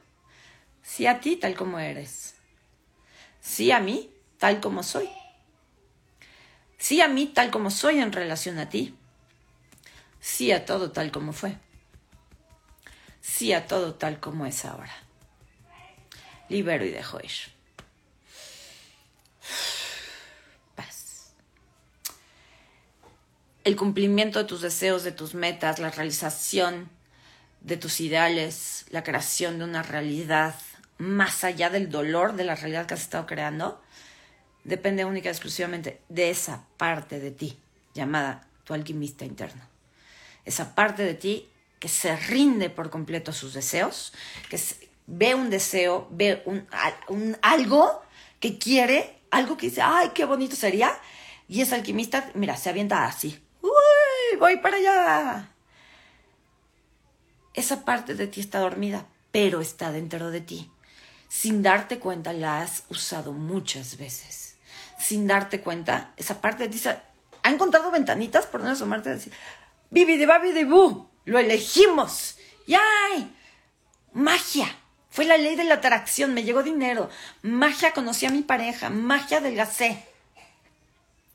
[0.82, 2.36] Sí a ti tal como eres.
[3.39, 5.09] Sí a mí tal como soy.
[6.78, 8.95] Sí a mí tal como soy en relación a ti.
[10.20, 11.57] Sí a todo tal como fue
[13.22, 14.93] sí a todo tal como es ahora.
[16.49, 17.32] Libero y dejo ir.
[20.76, 21.34] Paz.
[23.63, 26.89] El cumplimiento de tus deseos, de tus metas, la realización
[27.61, 30.55] de tus ideales, la creación de una realidad
[30.97, 33.82] más allá del dolor de la realidad que has estado creando,
[34.63, 37.57] depende única y exclusivamente de esa parte de ti
[37.93, 39.63] llamada tu alquimista interno.
[40.45, 41.50] Esa parte de ti
[41.82, 44.13] que se rinde por completo a sus deseos,
[44.49, 44.59] que
[45.07, 48.03] ve un deseo, ve un, algo
[48.39, 50.95] que quiere, algo que dice, ay, qué bonito sería,
[51.47, 55.49] y ese alquimista, mira, se avienta así, uy, voy para allá.
[57.55, 60.71] Esa parte de ti está dormida, pero está dentro de ti.
[61.29, 64.55] Sin darte cuenta, la has usado muchas veces.
[64.99, 69.34] Sin darte cuenta, esa parte de ti ha encontrado ventanitas por no asomarte y decir,
[69.89, 72.38] Bibi de Babi de Bu, lo elegimos.
[72.67, 73.36] ¡Yay!
[74.13, 74.76] Magia.
[75.09, 77.09] Fue la ley de la atracción, me llegó dinero.
[77.41, 78.89] Magia, conocí a mi pareja.
[78.89, 80.05] Magia, adelgacé.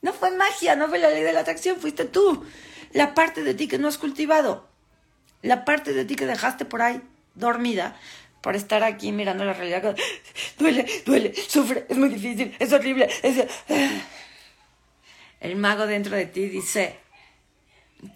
[0.00, 2.46] No fue magia, no fue la ley de la atracción, fuiste tú.
[2.92, 4.68] La parte de ti que no has cultivado.
[5.42, 7.02] La parte de ti que dejaste por ahí
[7.34, 7.96] dormida
[8.40, 9.96] por estar aquí mirando la realidad.
[10.58, 13.08] Duele, duele, sufre, es muy difícil, es horrible.
[13.22, 13.44] Es...
[15.40, 16.96] El mago dentro de ti dice,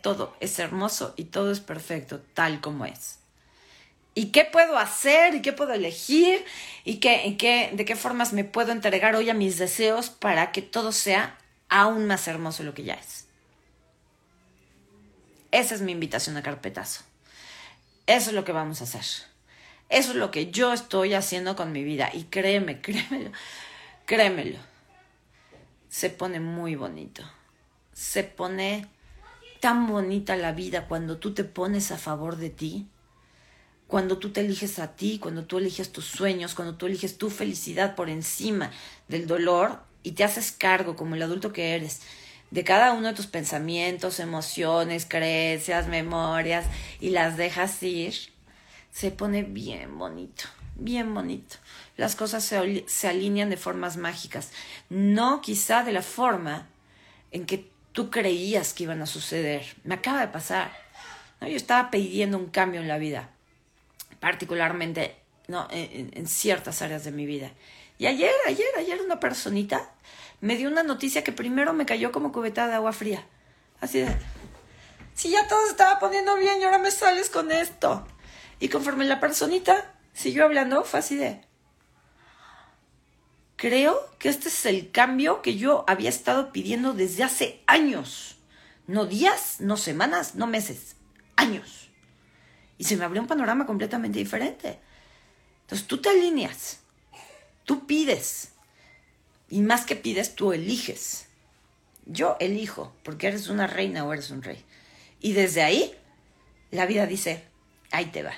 [0.02, 3.18] todo es hermoso y todo es perfecto tal como es.
[4.14, 5.34] ¿Y qué puedo hacer?
[5.34, 6.44] ¿Y qué puedo elegir?
[6.84, 10.62] ¿Y, qué, qué, de qué formas me puedo entregar hoy a mis deseos para que
[10.62, 13.26] todo sea aún más hermoso lo que ya es?
[15.52, 17.02] Esa es mi invitación a carpetazo.
[18.06, 19.04] Eso es lo que vamos a hacer.
[19.88, 22.10] Eso es lo que yo estoy haciendo con mi vida.
[22.12, 23.32] Y créeme, créemelo,
[24.06, 24.70] créemelo
[25.90, 27.22] se pone muy bonito.
[27.92, 28.86] Se pone
[29.60, 32.88] tan bonita la vida cuando tú te pones a favor de ti,
[33.86, 37.28] cuando tú te eliges a ti, cuando tú eliges tus sueños, cuando tú eliges tu
[37.28, 38.70] felicidad por encima
[39.08, 42.00] del dolor y te haces cargo como el adulto que eres
[42.50, 46.66] de cada uno de tus pensamientos, emociones, creencias, memorias
[47.00, 48.14] y las dejas ir,
[48.90, 50.44] se pone bien bonito,
[50.74, 51.56] bien bonito.
[51.96, 54.50] Las cosas se, alinean de formas mágicas,
[54.88, 56.68] no quizá de la forma
[57.30, 59.76] en que tú creías que iban a suceder.
[59.84, 60.72] Me acaba de pasar.
[61.42, 63.28] Yo estaba pidiendo un cambio en la vida,
[64.20, 65.16] particularmente
[65.48, 65.68] ¿no?
[65.70, 67.52] en, ciertas áreas de mi vida.
[67.98, 69.90] Y ayer, ayer, ayer una personita
[70.40, 73.26] me dio una noticia que primero me cayó como cubeta de agua fría.
[73.82, 74.16] Así de,
[75.12, 78.06] si ya todo estaba poniendo bien y ahora me sales con esto.
[78.60, 81.42] Y conforme la personita siguió hablando, fue así de,
[83.60, 88.38] Creo que este es el cambio que yo había estado pidiendo desde hace años.
[88.86, 90.96] No días, no semanas, no meses,
[91.36, 91.90] años.
[92.78, 94.78] Y se me abrió un panorama completamente diferente.
[95.60, 96.80] Entonces tú te alineas,
[97.66, 98.52] tú pides.
[99.50, 101.26] Y más que pides, tú eliges.
[102.06, 104.64] Yo elijo, porque eres una reina o eres un rey.
[105.20, 105.94] Y desde ahí,
[106.70, 107.44] la vida dice,
[107.90, 108.32] ahí te va.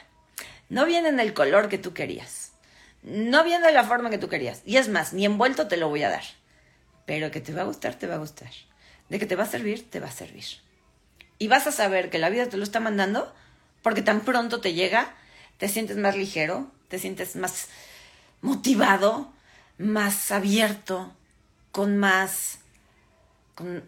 [0.68, 2.41] No viene en el color que tú querías
[3.02, 4.62] no viene de la forma que tú querías.
[4.64, 6.22] Y es más, ni envuelto te lo voy a dar.
[7.04, 8.50] Pero que te va a gustar, te va a gustar.
[9.08, 10.44] De que te va a servir, te va a servir.
[11.38, 13.34] Y vas a saber que la vida te lo está mandando
[13.82, 15.14] porque tan pronto te llega,
[15.58, 17.68] te sientes más ligero, te sientes más
[18.40, 19.32] motivado,
[19.78, 21.12] más abierto,
[21.72, 22.60] con más,
[23.56, 23.82] con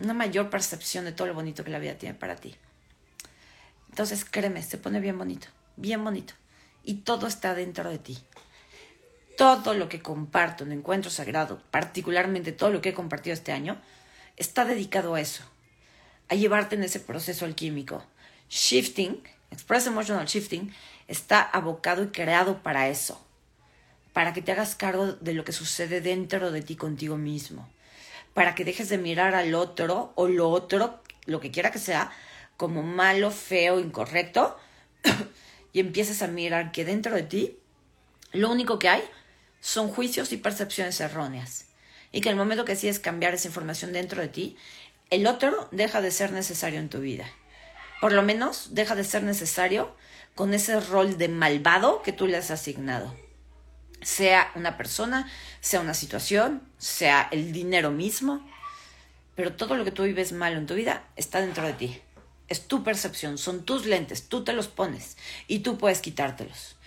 [0.00, 2.56] una mayor percepción de todo lo bonito que la vida tiene para ti.
[3.90, 6.32] Entonces, créeme, se pone bien bonito, bien bonito.
[6.84, 8.18] Y todo está dentro de ti
[9.38, 13.80] todo lo que comparto en Encuentro Sagrado, particularmente todo lo que he compartido este año,
[14.36, 15.44] está dedicado a eso,
[16.28, 18.04] a llevarte en ese proceso alquímico.
[18.50, 19.22] Shifting,
[19.52, 20.74] Express Emotional Shifting,
[21.06, 23.24] está abocado y creado para eso,
[24.12, 27.68] para que te hagas cargo de lo que sucede dentro de ti contigo mismo,
[28.34, 32.10] para que dejes de mirar al otro o lo otro, lo que quiera que sea,
[32.56, 34.58] como malo, feo, incorrecto,
[35.72, 37.56] y empieces a mirar que dentro de ti
[38.32, 39.02] lo único que hay
[39.60, 41.66] son juicios y percepciones erróneas.
[42.12, 44.56] Y que el momento que decides cambiar esa información dentro de ti,
[45.10, 47.26] el otro deja de ser necesario en tu vida.
[48.00, 49.94] Por lo menos deja de ser necesario
[50.34, 53.14] con ese rol de malvado que tú le has asignado.
[54.02, 55.28] Sea una persona,
[55.60, 58.48] sea una situación, sea el dinero mismo,
[59.34, 62.00] pero todo lo que tú vives malo en tu vida está dentro de ti.
[62.46, 65.16] Es tu percepción, son tus lentes, tú te los pones
[65.48, 66.77] y tú puedes quitártelos.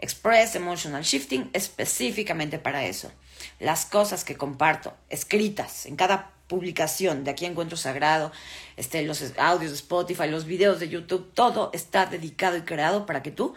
[0.00, 3.12] Express Emotional Shifting específicamente para eso.
[3.58, 8.32] Las cosas que comparto, escritas en cada publicación de aquí Encuentro Sagrado,
[8.76, 13.22] este, los audios de Spotify, los videos de YouTube, todo está dedicado y creado para
[13.22, 13.54] que tú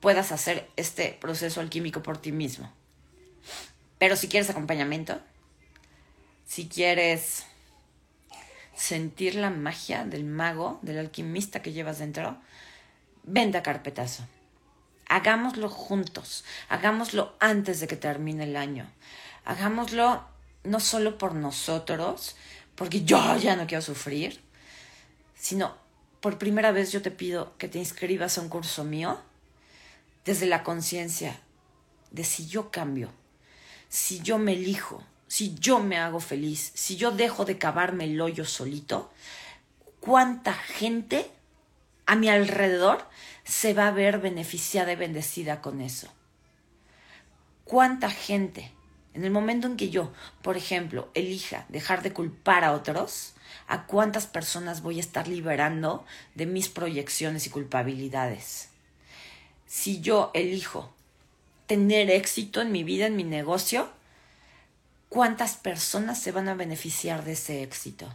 [0.00, 2.72] puedas hacer este proceso alquímico por ti mismo.
[3.98, 5.18] Pero si quieres acompañamiento,
[6.46, 7.44] si quieres
[8.76, 12.36] sentir la magia del mago, del alquimista que llevas dentro,
[13.24, 14.26] venta carpetazo.
[15.08, 18.90] Hagámoslo juntos, hagámoslo antes de que termine el año.
[19.44, 20.24] Hagámoslo
[20.64, 22.36] no solo por nosotros,
[22.74, 24.40] porque yo ya no quiero sufrir,
[25.34, 25.74] sino
[26.20, 29.20] por primera vez yo te pido que te inscribas a un curso mío
[30.24, 31.38] desde la conciencia
[32.10, 33.10] de si yo cambio,
[33.88, 38.20] si yo me elijo, si yo me hago feliz, si yo dejo de cavarme el
[38.20, 39.12] hoyo solito,
[40.00, 41.30] cuánta gente
[42.06, 43.06] a mi alrededor
[43.44, 46.08] se va a ver beneficiada y bendecida con eso.
[47.64, 48.72] Cuánta gente,
[49.12, 53.34] en el momento en que yo, por ejemplo, elija dejar de culpar a otros,
[53.66, 56.04] a cuántas personas voy a estar liberando
[56.34, 58.68] de mis proyecciones y culpabilidades.
[59.66, 60.94] Si yo elijo
[61.66, 63.90] tener éxito en mi vida, en mi negocio,
[65.08, 68.08] ¿cuántas personas se van a beneficiar de ese éxito?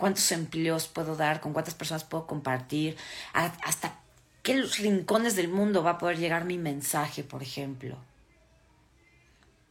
[0.00, 1.42] ¿Cuántos empleos puedo dar?
[1.42, 2.96] ¿Con cuántas personas puedo compartir?
[3.34, 4.00] ¿Hasta
[4.42, 7.98] qué rincones del mundo va a poder llegar mi mensaje, por ejemplo?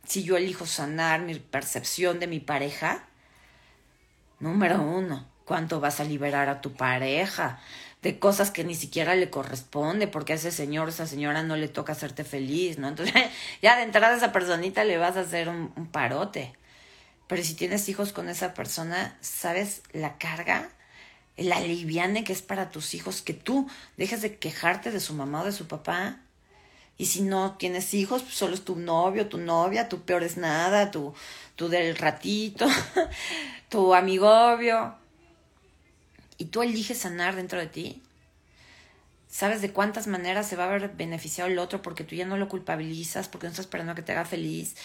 [0.06, 3.06] Si yo elijo sanar mi percepción de mi pareja,
[4.40, 7.60] número uno, ¿cuánto vas a liberar a tu pareja?
[8.04, 11.58] de cosas que ni siquiera le corresponde, porque a ese señor o esa señora no
[11.58, 12.88] le toca hacerte feliz, ¿no?
[12.88, 13.14] Entonces,
[13.62, 16.54] ya de entrada a esa personita le vas a hacer un, un parote.
[17.30, 20.68] Pero si tienes hijos con esa persona, ¿sabes la carga?
[21.38, 25.44] El aliviane que es para tus hijos, que tú dejes de quejarte de su mamá
[25.44, 26.18] o de su papá.
[26.98, 30.38] Y si no tienes hijos, pues solo es tu novio, tu novia, tu peor es
[30.38, 31.14] nada, tu,
[31.56, 32.68] tu del ratito,
[33.70, 34.96] tu amigo obvio
[36.40, 38.02] y tú eliges sanar dentro de ti,
[39.30, 42.38] sabes de cuántas maneras se va a ver beneficiado el otro porque tú ya no
[42.38, 44.76] lo culpabilizas, porque no estás esperando a que te haga feliz,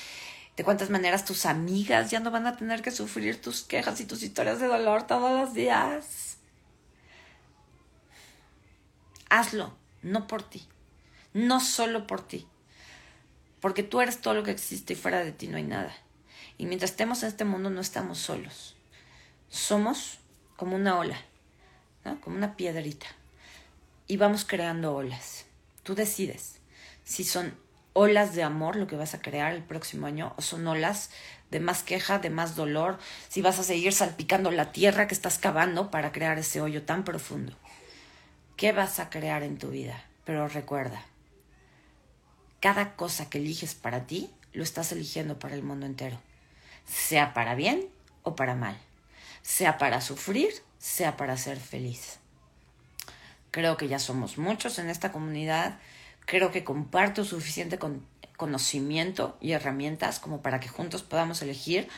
[0.56, 4.06] de cuántas maneras tus amigas ya no van a tener que sufrir tus quejas y
[4.06, 6.38] tus historias de dolor todos los días.
[9.30, 10.66] Hazlo, no por ti,
[11.32, 12.46] no solo por ti,
[13.60, 15.94] porque tú eres todo lo que existe y fuera de ti no hay nada.
[16.56, 18.76] Y mientras estemos en este mundo no estamos solos,
[19.48, 20.18] somos
[20.56, 21.18] como una ola
[22.20, 23.06] como una piedrita.
[24.06, 25.46] Y vamos creando olas.
[25.82, 26.60] Tú decides
[27.04, 27.54] si son
[27.94, 31.10] olas de amor lo que vas a crear el próximo año o son olas
[31.50, 35.38] de más queja, de más dolor, si vas a seguir salpicando la tierra que estás
[35.38, 37.54] cavando para crear ese hoyo tan profundo.
[38.56, 40.04] ¿Qué vas a crear en tu vida?
[40.24, 41.02] Pero recuerda,
[42.60, 46.20] cada cosa que eliges para ti, lo estás eligiendo para el mundo entero,
[46.86, 47.88] sea para bien
[48.22, 48.76] o para mal,
[49.42, 50.52] sea para sufrir
[50.84, 52.18] sea para ser feliz.
[53.50, 55.78] Creo que ya somos muchos en esta comunidad.
[56.26, 57.78] Creo que comparto suficiente
[58.36, 61.88] conocimiento y herramientas como para que juntos podamos elegir.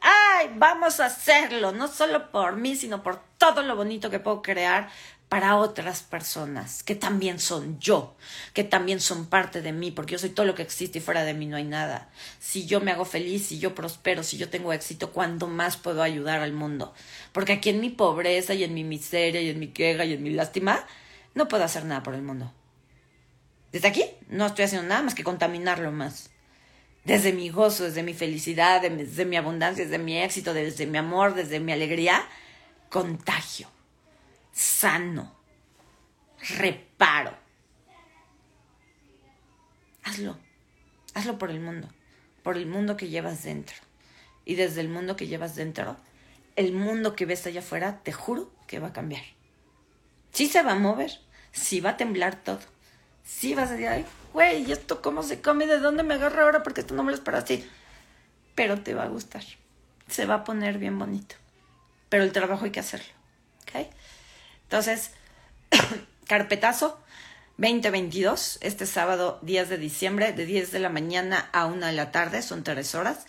[0.00, 0.50] ¡Ay!
[0.56, 4.88] Vamos a hacerlo, no solo por mí, sino por todo lo bonito que puedo crear
[5.30, 8.16] para otras personas que también son yo,
[8.52, 11.22] que también son parte de mí, porque yo soy todo lo que existe y fuera
[11.22, 12.10] de mí no hay nada.
[12.40, 16.02] Si yo me hago feliz, si yo prospero, si yo tengo éxito, ¿cuándo más puedo
[16.02, 16.92] ayudar al mundo?
[17.30, 20.22] Porque aquí en mi pobreza y en mi miseria y en mi queja y en
[20.24, 20.84] mi lástima,
[21.34, 22.52] no puedo hacer nada por el mundo.
[23.72, 26.30] Desde aquí no estoy haciendo nada más que contaminarlo más.
[27.04, 31.34] Desde mi gozo, desde mi felicidad, desde mi abundancia, desde mi éxito, desde mi amor,
[31.34, 32.22] desde mi alegría,
[32.88, 33.68] contagio
[34.52, 35.34] sano,
[36.58, 37.36] reparo.
[40.02, 40.38] Hazlo,
[41.14, 41.88] hazlo por el mundo,
[42.42, 43.76] por el mundo que llevas dentro.
[44.44, 45.96] Y desde el mundo que llevas dentro,
[46.56, 49.22] el mundo que ves allá afuera, te juro que va a cambiar.
[50.32, 51.20] Sí se va a mover,
[51.52, 52.60] sí va a temblar todo.
[53.30, 54.04] Sí vas a decir, ay,
[54.34, 55.66] güey, ¿y esto cómo se come?
[55.66, 56.62] ¿De dónde me agarra ahora?
[56.62, 57.66] Porque esto no me lo espero así.
[58.54, 59.42] Pero te va a gustar.
[60.08, 61.36] Se va a poner bien bonito.
[62.10, 63.08] Pero el trabajo hay que hacerlo.
[63.62, 63.86] ¿Ok?
[64.64, 65.12] Entonces,
[66.26, 67.00] carpetazo
[67.56, 72.10] 2022, este sábado 10 de diciembre, de 10 de la mañana a 1 de la
[72.10, 73.26] tarde, son tres horas.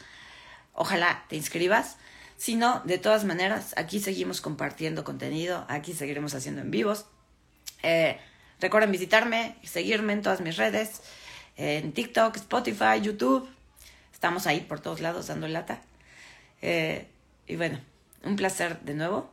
[0.73, 1.97] Ojalá te inscribas.
[2.37, 7.05] Si no, de todas maneras, aquí seguimos compartiendo contenido, aquí seguiremos haciendo en vivos.
[7.83, 8.19] Eh,
[8.61, 11.01] recuerden visitarme, seguirme en todas mis redes,
[11.57, 13.49] en TikTok, Spotify, YouTube.
[14.13, 15.81] Estamos ahí por todos lados dando lata.
[16.61, 17.07] Eh,
[17.47, 17.79] y bueno,
[18.23, 19.31] un placer de nuevo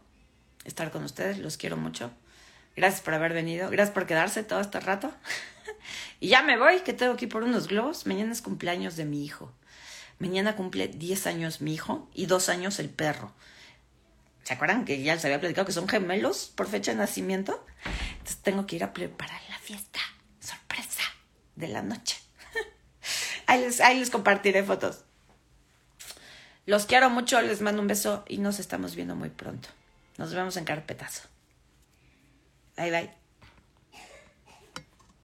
[0.64, 2.11] estar con ustedes, los quiero mucho.
[2.74, 5.12] Gracias por haber venido, gracias por quedarse todo este rato.
[6.20, 8.07] y ya me voy, que tengo que ir por unos globos.
[8.07, 9.53] Mañana es cumpleaños de mi hijo.
[10.18, 13.33] Mañana cumple 10 años mi hijo y 2 años el perro.
[14.49, 17.62] ¿Se acuerdan que ya les había platicado que son gemelos por fecha de nacimiento?
[18.12, 20.01] Entonces tengo que ir a preparar la fiesta
[20.40, 21.03] sorpresa
[21.55, 22.16] de la noche.
[23.46, 25.05] ahí, les, ahí les compartiré fotos.
[26.64, 29.68] Los quiero mucho, les mando un beso y nos estamos viendo muy pronto.
[30.16, 31.28] Nos vemos en carpetazo.
[32.78, 33.18] Bye bye.